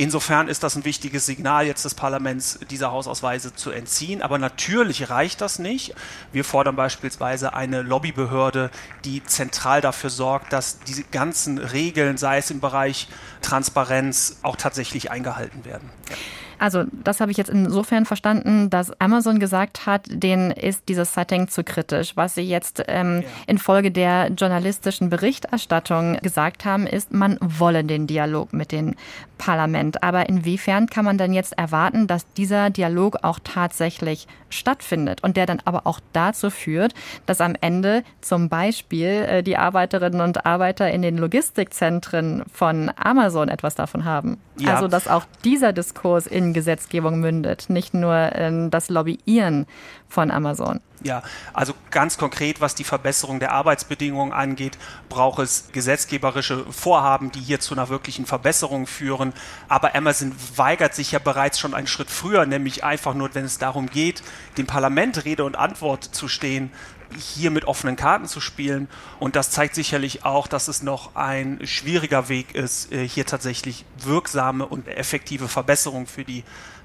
Insofern 0.00 0.48
ist 0.48 0.62
das 0.62 0.76
ein 0.76 0.86
wichtiges 0.86 1.26
Signal 1.26 1.66
jetzt 1.66 1.84
des 1.84 1.94
Parlaments, 1.94 2.58
diese 2.70 2.90
Hausausweise 2.90 3.54
zu 3.54 3.70
entziehen. 3.70 4.22
Aber 4.22 4.38
natürlich 4.38 5.10
reicht 5.10 5.42
das 5.42 5.58
nicht. 5.58 5.94
Wir 6.32 6.42
fordern 6.42 6.74
beispielsweise 6.74 7.52
eine 7.52 7.82
Lobbybehörde, 7.82 8.70
die 9.04 9.22
zentral 9.22 9.82
dafür 9.82 10.08
sorgt, 10.08 10.54
dass 10.54 10.78
diese 10.78 11.02
ganzen 11.02 11.58
Regeln, 11.58 12.16
sei 12.16 12.38
es 12.38 12.50
im 12.50 12.60
Bereich 12.60 13.08
Transparenz, 13.42 14.38
auch 14.40 14.56
tatsächlich 14.56 15.10
eingehalten 15.10 15.66
werden. 15.66 15.90
Ja. 16.08 16.16
Also, 16.60 16.84
das 16.92 17.22
habe 17.22 17.30
ich 17.30 17.38
jetzt 17.38 17.48
insofern 17.48 18.04
verstanden, 18.04 18.68
dass 18.68 18.92
Amazon 19.00 19.40
gesagt 19.40 19.86
hat, 19.86 20.04
denen 20.10 20.50
ist 20.50 20.90
dieses 20.90 21.14
Setting 21.14 21.48
zu 21.48 21.64
kritisch. 21.64 22.18
Was 22.18 22.34
sie 22.34 22.42
jetzt 22.42 22.84
ähm, 22.86 23.22
ja. 23.22 23.28
infolge 23.46 23.90
der 23.90 24.28
journalistischen 24.28 25.08
Berichterstattung 25.08 26.18
gesagt 26.18 26.66
haben, 26.66 26.86
ist, 26.86 27.14
man 27.14 27.38
wolle 27.40 27.82
den 27.82 28.06
Dialog 28.06 28.52
mit 28.52 28.72
dem 28.72 28.94
Parlament. 29.40 30.02
Aber 30.02 30.28
inwiefern 30.28 30.86
kann 30.86 31.06
man 31.06 31.16
denn 31.16 31.32
jetzt 31.32 31.56
erwarten, 31.56 32.06
dass 32.06 32.30
dieser 32.34 32.68
Dialog 32.68 33.16
auch 33.22 33.38
tatsächlich 33.42 34.28
stattfindet 34.50 35.22
und 35.24 35.36
der 35.36 35.46
dann 35.46 35.62
aber 35.64 35.86
auch 35.86 36.00
dazu 36.12 36.50
führt, 36.50 36.92
dass 37.24 37.40
am 37.40 37.54
Ende 37.60 38.04
zum 38.20 38.48
Beispiel 38.48 39.06
äh, 39.06 39.42
die 39.42 39.56
Arbeiterinnen 39.56 40.20
und 40.20 40.44
Arbeiter 40.44 40.90
in 40.90 41.00
den 41.02 41.16
Logistikzentren 41.16 42.44
von 42.52 42.90
Amazon 42.96 43.48
etwas 43.48 43.74
davon 43.74 44.04
haben? 44.04 44.38
Ja. 44.58 44.74
Also, 44.74 44.88
dass 44.88 45.08
auch 45.08 45.24
dieser 45.44 45.72
Diskurs 45.72 46.26
in 46.26 46.49
Gesetzgebung 46.52 47.20
mündet, 47.20 47.66
nicht 47.68 47.94
nur 47.94 48.30
ähm, 48.34 48.70
das 48.70 48.88
Lobbyieren 48.88 49.66
von 50.10 50.30
Amazon. 50.30 50.80
Ja, 51.02 51.22
also 51.54 51.72
ganz 51.90 52.18
konkret, 52.18 52.60
was 52.60 52.74
die 52.74 52.84
Verbesserung 52.84 53.40
der 53.40 53.52
Arbeitsbedingungen 53.52 54.34
angeht, 54.34 54.76
braucht 55.08 55.38
es 55.38 55.68
gesetzgeberische 55.72 56.66
Vorhaben, 56.70 57.32
die 57.32 57.40
hier 57.40 57.60
zu 57.60 57.74
einer 57.74 57.88
wirklichen 57.88 58.26
Verbesserung 58.26 58.86
führen. 58.86 59.32
Aber 59.68 59.94
Amazon 59.94 60.34
weigert 60.56 60.94
sich 60.94 61.12
ja 61.12 61.18
bereits 61.18 61.58
schon 61.58 61.72
einen 61.72 61.86
Schritt 61.86 62.10
früher, 62.10 62.44
nämlich 62.44 62.84
einfach 62.84 63.14
nur, 63.14 63.34
wenn 63.34 63.46
es 63.46 63.56
darum 63.56 63.88
geht, 63.88 64.22
dem 64.58 64.66
Parlament 64.66 65.24
Rede 65.24 65.44
und 65.44 65.56
Antwort 65.56 66.04
zu 66.04 66.28
stehen, 66.28 66.70
hier 67.16 67.50
mit 67.50 67.64
offenen 67.64 67.96
Karten 67.96 68.26
zu 68.26 68.40
spielen. 68.40 68.88
Und 69.18 69.36
das 69.36 69.50
zeigt 69.50 69.74
sicherlich 69.74 70.24
auch, 70.24 70.46
dass 70.46 70.68
es 70.68 70.82
noch 70.82 71.16
ein 71.16 71.60
schwieriger 71.64 72.28
Weg 72.28 72.54
ist, 72.54 72.92
äh, 72.92 73.08
hier 73.08 73.26
tatsächlich 73.26 73.84
wirksame 73.98 74.66
und 74.66 74.86
effektive 74.86 75.48
Verbesserungen 75.48 76.06
für 76.06 76.24
die 76.24 76.44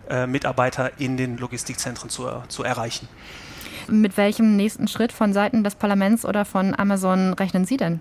äh, 0.09 0.27
Mitarbeiter 0.27 0.91
in 0.99 1.17
den 1.17 1.37
Logistikzentren 1.37 2.09
zu, 2.09 2.29
zu 2.47 2.63
erreichen. 2.63 3.07
Mit 3.87 4.17
welchem 4.17 4.55
nächsten 4.55 4.87
Schritt 4.87 5.11
von 5.11 5.33
Seiten 5.33 5.63
des 5.63 5.75
Parlaments 5.75 6.25
oder 6.25 6.45
von 6.45 6.73
Amazon 6.77 7.33
rechnen 7.33 7.65
Sie 7.65 7.77
denn? 7.77 7.99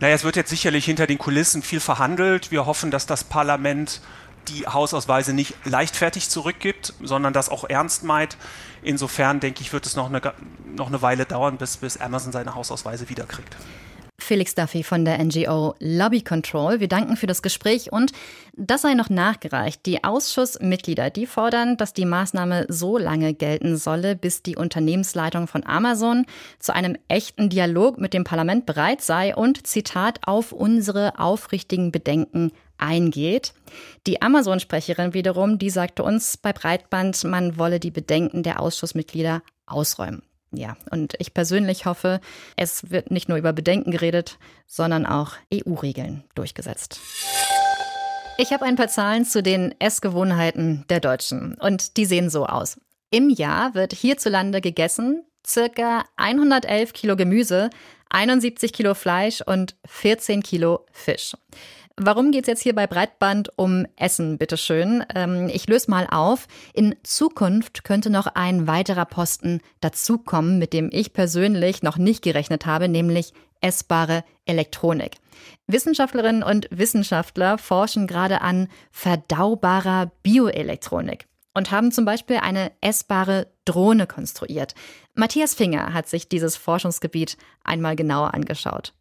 Naja, 0.00 0.14
es 0.14 0.24
wird 0.24 0.36
jetzt 0.36 0.50
sicherlich 0.50 0.86
hinter 0.86 1.06
den 1.06 1.18
Kulissen 1.18 1.62
viel 1.62 1.80
verhandelt. 1.80 2.50
Wir 2.50 2.66
hoffen, 2.66 2.90
dass 2.90 3.06
das 3.06 3.22
Parlament 3.22 4.00
die 4.48 4.66
Hausausweise 4.66 5.34
nicht 5.34 5.54
leichtfertig 5.64 6.30
zurückgibt, 6.30 6.94
sondern 7.02 7.32
das 7.32 7.48
auch 7.48 7.64
ernst 7.64 8.04
meint. 8.04 8.36
Insofern 8.82 9.40
denke 9.40 9.60
ich, 9.60 9.72
wird 9.72 9.86
es 9.86 9.96
noch 9.96 10.08
eine, 10.08 10.20
noch 10.74 10.88
eine 10.88 11.02
Weile 11.02 11.26
dauern, 11.26 11.58
bis, 11.58 11.76
bis 11.76 11.98
Amazon 11.98 12.32
seine 12.32 12.54
Hausausweise 12.54 13.08
wiederkriegt. 13.08 13.56
Felix 14.22 14.54
Duffy 14.54 14.82
von 14.82 15.04
der 15.04 15.22
NGO 15.22 15.74
Lobby 15.80 16.22
Control. 16.22 16.80
Wir 16.80 16.88
danken 16.88 17.16
für 17.16 17.26
das 17.26 17.42
Gespräch 17.42 17.92
und 17.92 18.12
das 18.56 18.82
sei 18.82 18.94
noch 18.94 19.10
nachgereicht. 19.10 19.84
Die 19.86 20.04
Ausschussmitglieder, 20.04 21.10
die 21.10 21.26
fordern, 21.26 21.76
dass 21.76 21.92
die 21.92 22.04
Maßnahme 22.04 22.66
so 22.68 22.98
lange 22.98 23.34
gelten 23.34 23.76
solle, 23.76 24.16
bis 24.16 24.42
die 24.42 24.56
Unternehmensleitung 24.56 25.46
von 25.46 25.66
Amazon 25.66 26.26
zu 26.58 26.74
einem 26.74 26.96
echten 27.08 27.48
Dialog 27.48 27.98
mit 27.98 28.14
dem 28.14 28.24
Parlament 28.24 28.66
bereit 28.66 29.00
sei 29.02 29.34
und, 29.34 29.66
Zitat, 29.66 30.20
auf 30.26 30.52
unsere 30.52 31.18
aufrichtigen 31.18 31.92
Bedenken 31.92 32.52
eingeht. 32.78 33.52
Die 34.06 34.22
Amazon-Sprecherin 34.22 35.14
wiederum, 35.14 35.58
die 35.58 35.70
sagte 35.70 36.02
uns 36.02 36.36
bei 36.36 36.52
Breitband, 36.52 37.24
man 37.24 37.58
wolle 37.58 37.80
die 37.80 37.90
Bedenken 37.90 38.42
der 38.42 38.60
Ausschussmitglieder 38.60 39.42
ausräumen. 39.66 40.22
Ja, 40.52 40.76
und 40.90 41.14
ich 41.18 41.32
persönlich 41.32 41.86
hoffe, 41.86 42.20
es 42.56 42.90
wird 42.90 43.10
nicht 43.10 43.28
nur 43.28 43.38
über 43.38 43.52
Bedenken 43.52 43.90
geredet, 43.90 44.38
sondern 44.66 45.06
auch 45.06 45.34
EU-Regeln 45.52 46.24
durchgesetzt. 46.34 47.00
Ich 48.36 48.52
habe 48.52 48.64
ein 48.64 48.76
paar 48.76 48.88
Zahlen 48.88 49.24
zu 49.24 49.42
den 49.42 49.74
Essgewohnheiten 49.80 50.84
der 50.88 51.00
Deutschen 51.00 51.54
und 51.54 51.96
die 51.96 52.06
sehen 52.06 52.30
so 52.30 52.46
aus. 52.46 52.80
Im 53.10 53.28
Jahr 53.28 53.74
wird 53.74 53.92
hierzulande 53.92 54.60
gegessen 54.60 55.24
circa 55.46 56.04
111 56.16 56.92
Kilo 56.92 57.16
Gemüse, 57.16 57.70
71 58.10 58.72
Kilo 58.72 58.94
Fleisch 58.94 59.40
und 59.40 59.76
14 59.86 60.42
Kilo 60.42 60.86
Fisch. 60.92 61.36
Warum 61.96 62.30
geht 62.30 62.44
es 62.44 62.48
jetzt 62.48 62.62
hier 62.62 62.74
bei 62.74 62.86
Breitband 62.86 63.50
um 63.56 63.86
Essen, 63.96 64.38
bitteschön? 64.38 65.04
Ähm, 65.14 65.48
ich 65.52 65.66
löse 65.68 65.90
mal 65.90 66.06
auf. 66.10 66.46
In 66.72 66.96
Zukunft 67.02 67.84
könnte 67.84 68.10
noch 68.10 68.26
ein 68.26 68.66
weiterer 68.66 69.04
Posten 69.04 69.60
dazukommen, 69.80 70.58
mit 70.58 70.72
dem 70.72 70.88
ich 70.92 71.12
persönlich 71.12 71.82
noch 71.82 71.98
nicht 71.98 72.22
gerechnet 72.22 72.64
habe, 72.64 72.88
nämlich 72.88 73.32
essbare 73.60 74.24
Elektronik. 74.46 75.16
Wissenschaftlerinnen 75.66 76.42
und 76.42 76.68
Wissenschaftler 76.70 77.58
forschen 77.58 78.06
gerade 78.06 78.40
an 78.40 78.68
verdaubarer 78.90 80.10
Bioelektronik 80.22 81.26
und 81.54 81.70
haben 81.70 81.92
zum 81.92 82.04
Beispiel 82.04 82.36
eine 82.36 82.72
essbare 82.80 83.48
Drohne 83.64 84.06
konstruiert. 84.06 84.74
Matthias 85.14 85.54
Finger 85.54 85.92
hat 85.92 86.08
sich 86.08 86.28
dieses 86.28 86.56
Forschungsgebiet 86.56 87.36
einmal 87.64 87.96
genauer 87.96 88.34
angeschaut. 88.34 88.94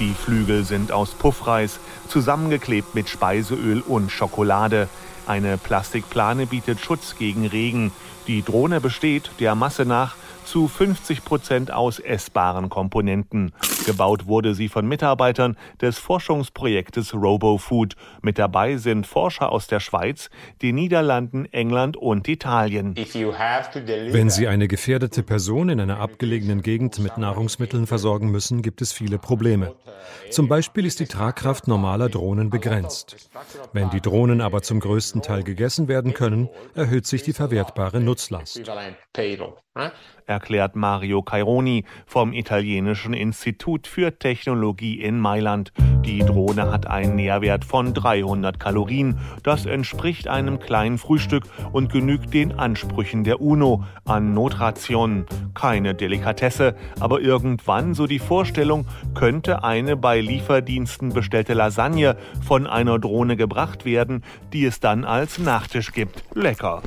Die 0.00 0.14
Flügel 0.14 0.64
sind 0.64 0.92
aus 0.92 1.10
Puffreis, 1.10 1.80
zusammengeklebt 2.06 2.94
mit 2.94 3.08
Speiseöl 3.08 3.80
und 3.80 4.12
Schokolade. 4.12 4.88
Eine 5.26 5.58
Plastikplane 5.58 6.46
bietet 6.46 6.78
Schutz 6.78 7.16
gegen 7.18 7.46
Regen. 7.46 7.90
Die 8.28 8.42
Drohne 8.42 8.80
besteht 8.80 9.30
der 9.40 9.56
Masse 9.56 9.84
nach 9.84 10.14
zu 10.48 10.66
50 10.66 11.24
Prozent 11.24 11.70
aus 11.70 11.98
essbaren 11.98 12.70
Komponenten. 12.70 13.52
Gebaut 13.84 14.26
wurde 14.26 14.54
sie 14.54 14.68
von 14.68 14.88
Mitarbeitern 14.88 15.56
des 15.80 15.98
Forschungsprojektes 15.98 17.12
RoboFood. 17.12 17.96
Mit 18.22 18.38
dabei 18.38 18.78
sind 18.78 19.06
Forscher 19.06 19.52
aus 19.52 19.66
der 19.66 19.80
Schweiz, 19.80 20.30
den 20.62 20.76
Niederlanden, 20.76 21.44
England 21.52 21.96
und 21.96 22.26
Italien. 22.28 22.94
Wenn 22.96 24.30
Sie 24.30 24.48
eine 24.48 24.68
gefährdete 24.68 25.22
Person 25.22 25.68
in 25.68 25.80
einer 25.80 26.00
abgelegenen 26.00 26.62
Gegend 26.62 26.98
mit 26.98 27.18
Nahrungsmitteln 27.18 27.86
versorgen 27.86 28.30
müssen, 28.30 28.62
gibt 28.62 28.80
es 28.80 28.92
viele 28.92 29.18
Probleme. 29.18 29.74
Zum 30.30 30.48
Beispiel 30.48 30.86
ist 30.86 31.00
die 31.00 31.06
Tragkraft 31.06 31.68
normaler 31.68 32.08
Drohnen 32.08 32.48
begrenzt. 32.48 33.28
Wenn 33.72 33.90
die 33.90 34.00
Drohnen 34.00 34.40
aber 34.40 34.62
zum 34.62 34.80
größten 34.80 35.20
Teil 35.20 35.42
gegessen 35.42 35.88
werden 35.88 36.14
können, 36.14 36.48
erhöht 36.74 37.06
sich 37.06 37.22
die 37.22 37.34
verwertbare 37.34 38.00
Nutzlast 38.00 38.60
erklärt 40.28 40.76
Mario 40.76 41.22
Caironi 41.22 41.84
vom 42.06 42.32
italienischen 42.32 43.14
Institut 43.14 43.86
für 43.86 44.18
Technologie 44.18 45.00
in 45.00 45.18
Mailand. 45.18 45.72
Die 46.04 46.20
Drohne 46.20 46.70
hat 46.70 46.86
einen 46.86 47.16
Nährwert 47.16 47.64
von 47.64 47.94
300 47.94 48.60
Kalorien. 48.60 49.18
Das 49.42 49.66
entspricht 49.66 50.28
einem 50.28 50.58
kleinen 50.58 50.98
Frühstück 50.98 51.44
und 51.72 51.90
genügt 51.92 52.32
den 52.34 52.58
Ansprüchen 52.58 53.24
der 53.24 53.40
UNO 53.40 53.84
an 54.04 54.34
Notrationen. 54.34 55.26
Keine 55.54 55.94
Delikatesse, 55.94 56.76
aber 57.00 57.20
irgendwann, 57.20 57.94
so 57.94 58.06
die 58.06 58.18
Vorstellung, 58.18 58.86
könnte 59.14 59.64
eine 59.64 59.96
bei 59.96 60.20
Lieferdiensten 60.20 61.12
bestellte 61.12 61.54
Lasagne 61.54 62.16
von 62.46 62.66
einer 62.66 62.98
Drohne 62.98 63.36
gebracht 63.36 63.84
werden, 63.84 64.22
die 64.52 64.64
es 64.64 64.80
dann 64.80 65.04
als 65.04 65.38
Nachtisch 65.38 65.92
gibt. 65.92 66.22
Lecker. 66.34 66.82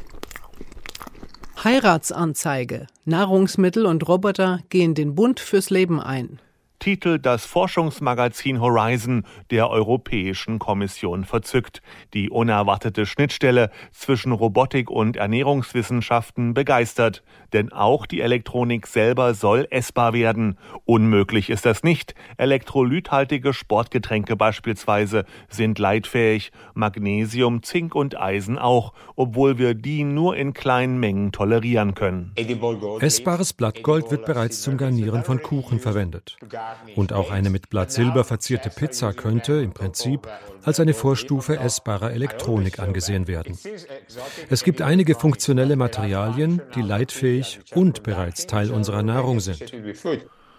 Heiratsanzeige. 1.64 2.88
Nahrungsmittel 3.06 3.86
und 3.86 4.08
Roboter 4.08 4.62
gehen 4.70 4.96
den 4.96 5.14
Bund 5.14 5.40
fürs 5.40 5.70
Leben 5.70 6.00
ein 6.00 6.40
titelt 6.82 7.26
das 7.26 7.46
Forschungsmagazin 7.46 8.60
Horizon 8.60 9.24
der 9.52 9.70
Europäischen 9.70 10.60
Kommission 10.60 11.24
verzückt. 11.24 11.82
Die 12.14 12.30
unerwartete 12.30 13.06
Schnittstelle 13.06 13.70
zwischen 13.92 14.32
Robotik 14.32 14.90
und 14.90 15.16
Ernährungswissenschaften 15.16 16.54
begeistert. 16.54 17.24
Denn 17.54 17.72
auch 17.72 18.06
die 18.08 18.22
Elektronik 18.22 18.88
selber 18.88 19.36
soll 19.36 19.68
essbar 19.70 20.14
werden. 20.14 20.58
Unmöglich 20.86 21.50
ist 21.52 21.66
das 21.66 21.84
nicht. 21.84 22.16
Elektrolythaltige 22.38 23.54
Sportgetränke 23.54 24.36
beispielsweise 24.36 25.26
sind 25.50 25.78
leitfähig. 25.78 26.52
Magnesium, 26.74 27.62
Zink 27.62 27.94
und 27.94 28.20
Eisen 28.20 28.58
auch, 28.58 28.94
obwohl 29.16 29.60
wir 29.60 29.76
die 29.76 30.04
nur 30.04 30.36
in 30.36 30.54
kleinen 30.54 31.00
Mengen 31.00 31.32
tolerieren 31.32 31.94
können. 31.94 32.34
Essbares 33.02 33.54
Blattgold 33.54 34.10
wird 34.10 34.26
bereits 34.26 34.64
zum 34.64 34.78
Garnieren 34.78 35.24
von 35.24 35.44
Kuchen 35.44 35.80
verwendet. 35.80 36.38
Und 36.96 37.14
auch 37.14 37.32
eine 37.32 37.50
mit 37.50 37.70
Blattsilber 37.70 38.24
verzierte 38.24 38.70
Pizza 38.70 39.14
könnte 39.14 39.54
im 39.54 39.74
Prinzip 39.74 40.28
als 40.64 40.80
eine 40.80 40.94
Vorstufe 40.94 41.58
essbarer 41.58 42.12
Elektronik 42.12 42.80
angesehen 42.80 43.28
werden. 43.28 43.58
Es 44.50 44.64
gibt 44.64 44.82
einige 44.82 45.16
funktionelle 45.16 45.76
Materialien, 45.76 46.62
die 46.76 46.82
leitfähig 46.82 47.60
und 47.74 48.04
bereits 48.04 48.48
Teil 48.48 48.72
unserer 48.72 49.04
Nahrung 49.04 49.40
sind. 49.40 49.72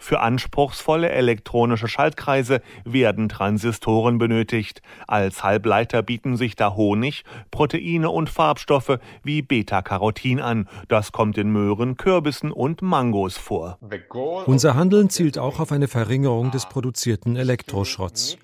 Für 0.03 0.19
anspruchsvolle 0.19 1.11
elektronische 1.11 1.87
Schaltkreise 1.87 2.61
werden 2.85 3.29
Transistoren 3.29 4.19
benötigt. 4.19 4.83
Als 5.07 5.45
Halbleiter 5.45 6.03
bieten 6.03 6.37
sich 6.37 6.57
da 6.57 6.75
Honig, 6.75 7.23
Proteine 7.53 8.11
und 8.11 8.29
Farbstoffe 8.29 8.99
wie 9.23 9.43
Beta-Carotin 9.43 10.41
an. 10.41 10.69
Das 10.89 11.13
kommt 11.13 11.39
in 11.39 11.51
Möhren, 11.51 11.97
Kürbissen 11.97 12.51
und 12.51 12.83
Mangos 12.83 13.37
vor. 13.37 13.79
Unser 14.47 14.75
Handeln 14.75 15.09
zielt 15.09 15.39
auch 15.39 15.61
auf 15.61 15.71
eine 15.71 15.87
Verringerung 15.87 16.51
des 16.51 16.69
produzierten 16.69 17.37
Elektroschrotts. 17.37 18.39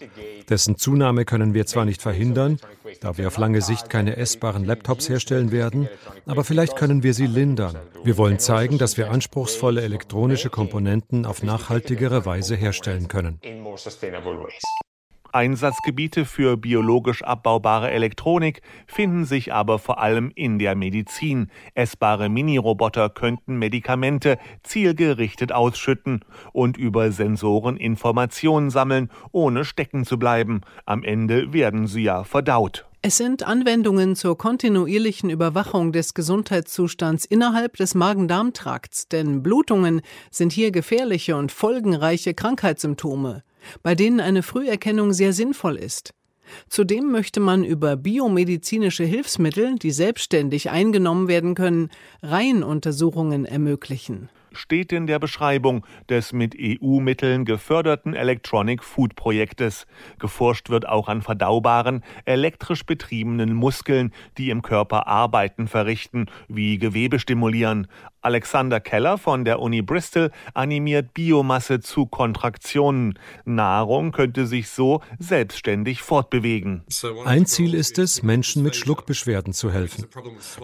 Dessen 0.48 0.76
Zunahme 0.76 1.24
können 1.24 1.52
wir 1.54 1.66
zwar 1.66 1.84
nicht 1.84 2.00
verhindern, 2.00 2.58
da 3.00 3.18
wir 3.18 3.28
auf 3.28 3.37
lange 3.37 3.61
Sicht 3.61 3.90
keine 3.90 4.16
essbaren 4.16 4.64
Laptops 4.64 5.08
herstellen 5.08 5.52
werden, 5.52 5.88
aber 6.26 6.42
vielleicht 6.44 6.76
können 6.76 7.02
wir 7.02 7.14
sie 7.14 7.26
lindern. 7.26 7.76
Wir 8.02 8.16
wollen 8.16 8.38
zeigen, 8.38 8.78
dass 8.78 8.96
wir 8.96 9.11
anspruchsvolle 9.11 9.82
elektronische 9.82 10.50
Komponenten 10.50 11.26
auf 11.26 11.42
nachhaltigere 11.42 12.24
Weise 12.24 12.56
herstellen 12.56 13.08
können. 13.08 13.40
Einsatzgebiete 15.32 16.24
für 16.24 16.56
biologisch 16.56 17.22
abbaubare 17.22 17.90
Elektronik 17.90 18.62
finden 18.86 19.24
sich 19.24 19.52
aber 19.52 19.78
vor 19.78 20.00
allem 20.00 20.32
in 20.34 20.58
der 20.58 20.74
Medizin. 20.74 21.50
Essbare 21.74 22.28
Mini-Roboter 22.28 23.10
könnten 23.10 23.56
Medikamente 23.58 24.38
zielgerichtet 24.62 25.52
ausschütten 25.52 26.24
und 26.52 26.76
über 26.76 27.12
Sensoren 27.12 27.76
Informationen 27.76 28.70
sammeln, 28.70 29.10
ohne 29.32 29.64
stecken 29.64 30.04
zu 30.04 30.18
bleiben. 30.18 30.62
Am 30.86 31.02
Ende 31.02 31.52
werden 31.52 31.86
sie 31.86 32.02
ja 32.02 32.24
verdaut. 32.24 32.88
Es 33.00 33.16
sind 33.16 33.44
Anwendungen 33.44 34.16
zur 34.16 34.36
kontinuierlichen 34.36 35.30
Überwachung 35.30 35.92
des 35.92 36.14
Gesundheitszustands 36.14 37.24
innerhalb 37.24 37.76
des 37.76 37.94
Magen-Darm-Trakts, 37.94 39.06
denn 39.06 39.42
Blutungen 39.44 40.00
sind 40.32 40.52
hier 40.52 40.72
gefährliche 40.72 41.36
und 41.36 41.52
folgenreiche 41.52 42.34
Krankheitssymptome 42.34 43.44
bei 43.82 43.94
denen 43.94 44.20
eine 44.20 44.42
Früherkennung 44.42 45.12
sehr 45.12 45.32
sinnvoll 45.32 45.76
ist. 45.76 46.14
Zudem 46.68 47.10
möchte 47.10 47.40
man 47.40 47.64
über 47.64 47.96
biomedizinische 47.96 49.04
Hilfsmittel, 49.04 49.76
die 49.76 49.90
selbstständig 49.90 50.70
eingenommen 50.70 51.28
werden 51.28 51.54
können, 51.54 51.90
Reihenuntersuchungen 52.22 53.44
ermöglichen 53.44 54.30
steht 54.52 54.92
in 54.92 55.06
der 55.06 55.18
Beschreibung 55.18 55.86
des 56.08 56.32
mit 56.32 56.56
EU-Mitteln 56.58 57.44
geförderten 57.44 58.14
Electronic 58.14 58.82
Food 58.82 59.14
Projektes. 59.14 59.86
Geforscht 60.18 60.68
wird 60.68 60.88
auch 60.88 61.08
an 61.08 61.22
verdaubaren, 61.22 62.02
elektrisch 62.24 62.84
betriebenen 62.84 63.54
Muskeln, 63.54 64.12
die 64.36 64.50
im 64.50 64.62
Körper 64.62 65.06
Arbeiten 65.06 65.68
verrichten, 65.68 66.26
wie 66.48 66.78
Gewebe 66.78 67.18
stimulieren. 67.18 67.86
Alexander 68.28 68.78
Keller 68.78 69.16
von 69.16 69.46
der 69.46 69.58
Uni 69.58 69.80
Bristol 69.80 70.30
animiert 70.52 71.14
Biomasse 71.14 71.80
zu 71.80 72.04
Kontraktionen. 72.04 73.18
Nahrung 73.46 74.12
könnte 74.12 74.46
sich 74.46 74.68
so 74.68 75.00
selbstständig 75.18 76.02
fortbewegen. 76.02 76.82
Ein 77.24 77.46
Ziel 77.46 77.72
ist 77.72 77.98
es, 77.98 78.22
Menschen 78.22 78.62
mit 78.62 78.76
Schluckbeschwerden 78.76 79.54
zu 79.54 79.72
helfen. 79.72 80.04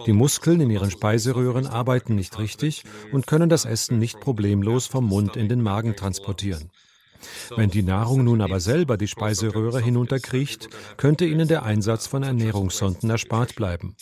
Die 0.05 0.13
Muskeln 0.13 0.61
in 0.61 0.69
ihren 0.69 0.91
Speiseröhren 0.91 1.65
arbeiten 1.65 2.13
nicht 2.13 2.37
richtig 2.37 2.83
und 3.11 3.25
können 3.25 3.49
das 3.49 3.65
Essen 3.65 3.97
nicht 3.97 4.19
problemlos 4.19 4.85
vom 4.85 5.07
Mund 5.07 5.35
in 5.35 5.49
den 5.49 5.63
Magen 5.63 5.95
transportieren. 5.95 6.69
Wenn 7.55 7.69
die 7.69 7.83
Nahrung 7.83 8.23
nun 8.23 8.41
aber 8.41 8.59
selber 8.59 8.97
die 8.97 9.07
Speiseröhre 9.07 9.81
hinunterkriecht, 9.81 10.69
könnte 10.97 11.25
ihnen 11.25 11.47
der 11.47 11.63
Einsatz 11.63 12.07
von 12.07 12.23
Ernährungssonden 12.23 13.09
erspart 13.09 13.55
bleiben. 13.55 13.95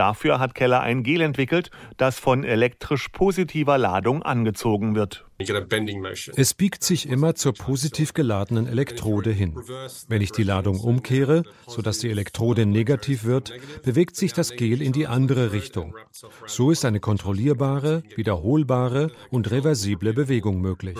Dafür 0.00 0.38
hat 0.38 0.54
Keller 0.54 0.80
ein 0.80 1.02
Gel 1.02 1.20
entwickelt, 1.20 1.70
das 1.98 2.18
von 2.18 2.42
elektrisch 2.42 3.08
positiver 3.08 3.76
Ladung 3.76 4.22
angezogen 4.22 4.94
wird. 4.94 5.26
Es 6.36 6.54
biegt 6.54 6.82
sich 6.82 7.06
immer 7.06 7.34
zur 7.34 7.52
positiv 7.52 8.14
geladenen 8.14 8.66
Elektrode 8.66 9.30
hin. 9.30 9.60
Wenn 10.08 10.22
ich 10.22 10.32
die 10.32 10.42
Ladung 10.42 10.80
umkehre, 10.80 11.42
sodass 11.66 11.98
die 11.98 12.08
Elektrode 12.08 12.64
negativ 12.64 13.24
wird, 13.24 13.52
bewegt 13.82 14.16
sich 14.16 14.32
das 14.32 14.56
Gel 14.56 14.80
in 14.80 14.92
die 14.92 15.06
andere 15.06 15.52
Richtung. 15.52 15.94
So 16.46 16.70
ist 16.70 16.86
eine 16.86 17.00
kontrollierbare, 17.00 18.02
wiederholbare 18.16 19.10
und 19.28 19.50
reversible 19.50 20.14
Bewegung 20.14 20.62
möglich. 20.62 20.96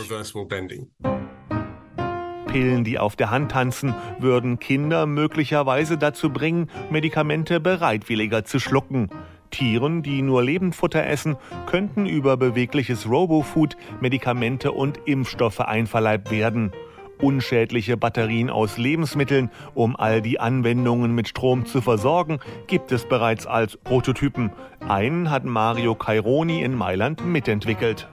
Pillen, 2.50 2.82
die 2.82 2.98
auf 2.98 3.14
der 3.14 3.30
Hand 3.30 3.52
tanzen, 3.52 3.94
würden 4.18 4.58
Kinder 4.58 5.06
möglicherweise 5.06 5.96
dazu 5.96 6.30
bringen, 6.30 6.68
Medikamente 6.90 7.60
bereitwilliger 7.60 8.44
zu 8.44 8.58
schlucken. 8.58 9.08
Tieren, 9.50 10.02
die 10.02 10.22
nur 10.22 10.42
Lebendfutter 10.42 11.06
essen, 11.06 11.36
könnten 11.66 12.06
über 12.06 12.36
bewegliches 12.36 13.08
Robofood 13.08 13.76
Medikamente 14.00 14.72
und 14.72 14.98
Impfstoffe 15.06 15.60
einverleibt 15.60 16.30
werden. 16.30 16.72
Unschädliche 17.20 17.96
Batterien 17.96 18.50
aus 18.50 18.78
Lebensmitteln, 18.78 19.50
um 19.74 19.94
all 19.94 20.22
die 20.22 20.40
Anwendungen 20.40 21.14
mit 21.14 21.28
Strom 21.28 21.66
zu 21.66 21.80
versorgen, 21.82 22.40
gibt 22.66 22.90
es 22.92 23.06
bereits 23.06 23.46
als 23.46 23.76
Prototypen. 23.76 24.50
Einen 24.88 25.30
hat 25.30 25.44
Mario 25.44 25.94
Caironi 25.94 26.62
in 26.62 26.74
Mailand 26.74 27.24
mitentwickelt. 27.24 28.08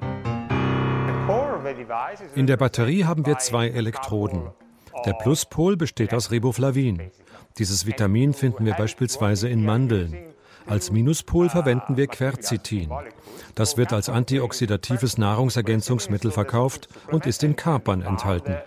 In 2.35 2.47
der 2.47 2.57
Batterie 2.57 3.05
haben 3.05 3.25
wir 3.25 3.37
zwei 3.37 3.69
Elektroden. 3.69 4.49
Der 5.05 5.13
Pluspol 5.13 5.77
besteht 5.77 6.13
aus 6.13 6.31
Riboflavin. 6.31 7.11
Dieses 7.57 7.85
Vitamin 7.85 8.33
finden 8.33 8.65
wir 8.65 8.73
beispielsweise 8.73 9.47
in 9.49 9.63
Mandeln. 9.63 10.15
Als 10.67 10.91
Minuspol 10.91 11.49
verwenden 11.49 11.95
wir 11.95 12.07
Quercetin. 12.07 12.89
Das 13.55 13.77
wird 13.77 13.93
als 13.93 14.09
antioxidatives 14.09 15.17
Nahrungsergänzungsmittel 15.17 16.31
verkauft 16.31 16.89
und 17.09 17.25
ist 17.25 17.43
in 17.43 17.55
Kapern 17.55 18.01
enthalten. 18.01 18.57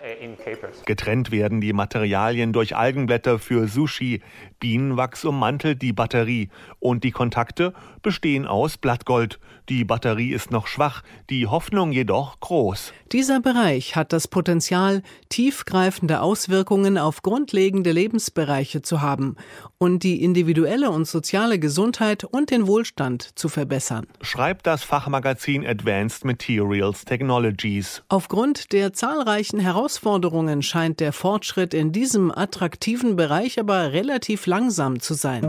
Getrennt 0.85 1.31
werden 1.31 1.61
die 1.61 1.73
Materialien 1.73 2.53
durch 2.53 2.75
Algenblätter 2.75 3.37
für 3.37 3.67
Sushi. 3.67 4.21
Bienenwachs 4.61 5.25
ummantelt 5.25 5.81
die 5.81 5.91
Batterie 5.91 6.49
und 6.79 7.03
die 7.03 7.11
Kontakte 7.11 7.73
bestehen 8.01 8.45
aus 8.45 8.77
Blattgold. 8.77 9.39
Die 9.69 9.83
Batterie 9.83 10.31
ist 10.31 10.51
noch 10.51 10.67
schwach, 10.67 11.01
die 11.29 11.47
Hoffnung 11.47 11.91
jedoch 11.91 12.39
groß. 12.39 12.93
Dieser 13.11 13.41
Bereich 13.41 13.95
hat 13.95 14.13
das 14.13 14.27
Potenzial, 14.27 15.01
tiefgreifende 15.29 16.21
Auswirkungen 16.21 16.97
auf 16.97 17.23
grundlegende 17.23 17.91
Lebensbereiche 17.91 18.81
zu 18.81 19.01
haben 19.01 19.35
und 19.77 20.03
die 20.03 20.23
individuelle 20.23 20.91
und 20.91 21.07
soziale 21.07 21.57
Gesundheit 21.57 22.23
und 22.23 22.51
den 22.51 22.67
Wohlstand 22.67 23.37
zu 23.37 23.49
verbessern. 23.49 24.05
Schreibt 24.21 24.67
das 24.67 24.83
Fachmagazin 24.83 25.65
Advanced 25.65 26.23
Materials 26.23 27.03
Technologies. 27.03 28.03
Aufgrund 28.09 28.73
der 28.73 28.93
zahlreichen 28.93 29.59
Herausforderungen 29.59 30.61
scheint 30.61 30.99
der 30.99 31.13
Fortschritt 31.13 31.73
in 31.73 31.91
diesem 31.91 32.31
attraktiven 32.31 33.15
Bereich 33.15 33.59
aber 33.59 33.91
relativ 33.91 34.45
langsam 34.51 34.99
zu 34.99 35.13
sein. 35.13 35.41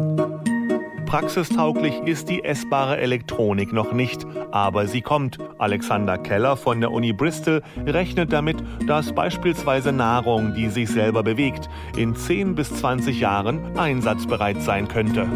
Praxistauglich 1.06 1.92
ist 2.04 2.28
die 2.28 2.44
essbare 2.44 2.98
Elektronik 2.98 3.72
noch 3.72 3.92
nicht, 3.92 4.24
aber 4.52 4.86
sie 4.86 5.02
kommt. 5.02 5.38
Alexander 5.58 6.18
Keller 6.18 6.56
von 6.56 6.80
der 6.80 6.92
Uni 6.92 7.12
Bristol 7.12 7.62
rechnet 7.84 8.32
damit, 8.32 8.62
dass 8.86 9.12
beispielsweise 9.12 9.90
Nahrung, 9.90 10.54
die 10.54 10.68
sich 10.68 10.88
selber 10.88 11.24
bewegt, 11.24 11.68
in 11.96 12.14
10 12.14 12.54
bis 12.54 12.72
20 12.76 13.18
Jahren 13.18 13.76
einsatzbereit 13.76 14.62
sein 14.62 14.86
könnte. 14.86 15.26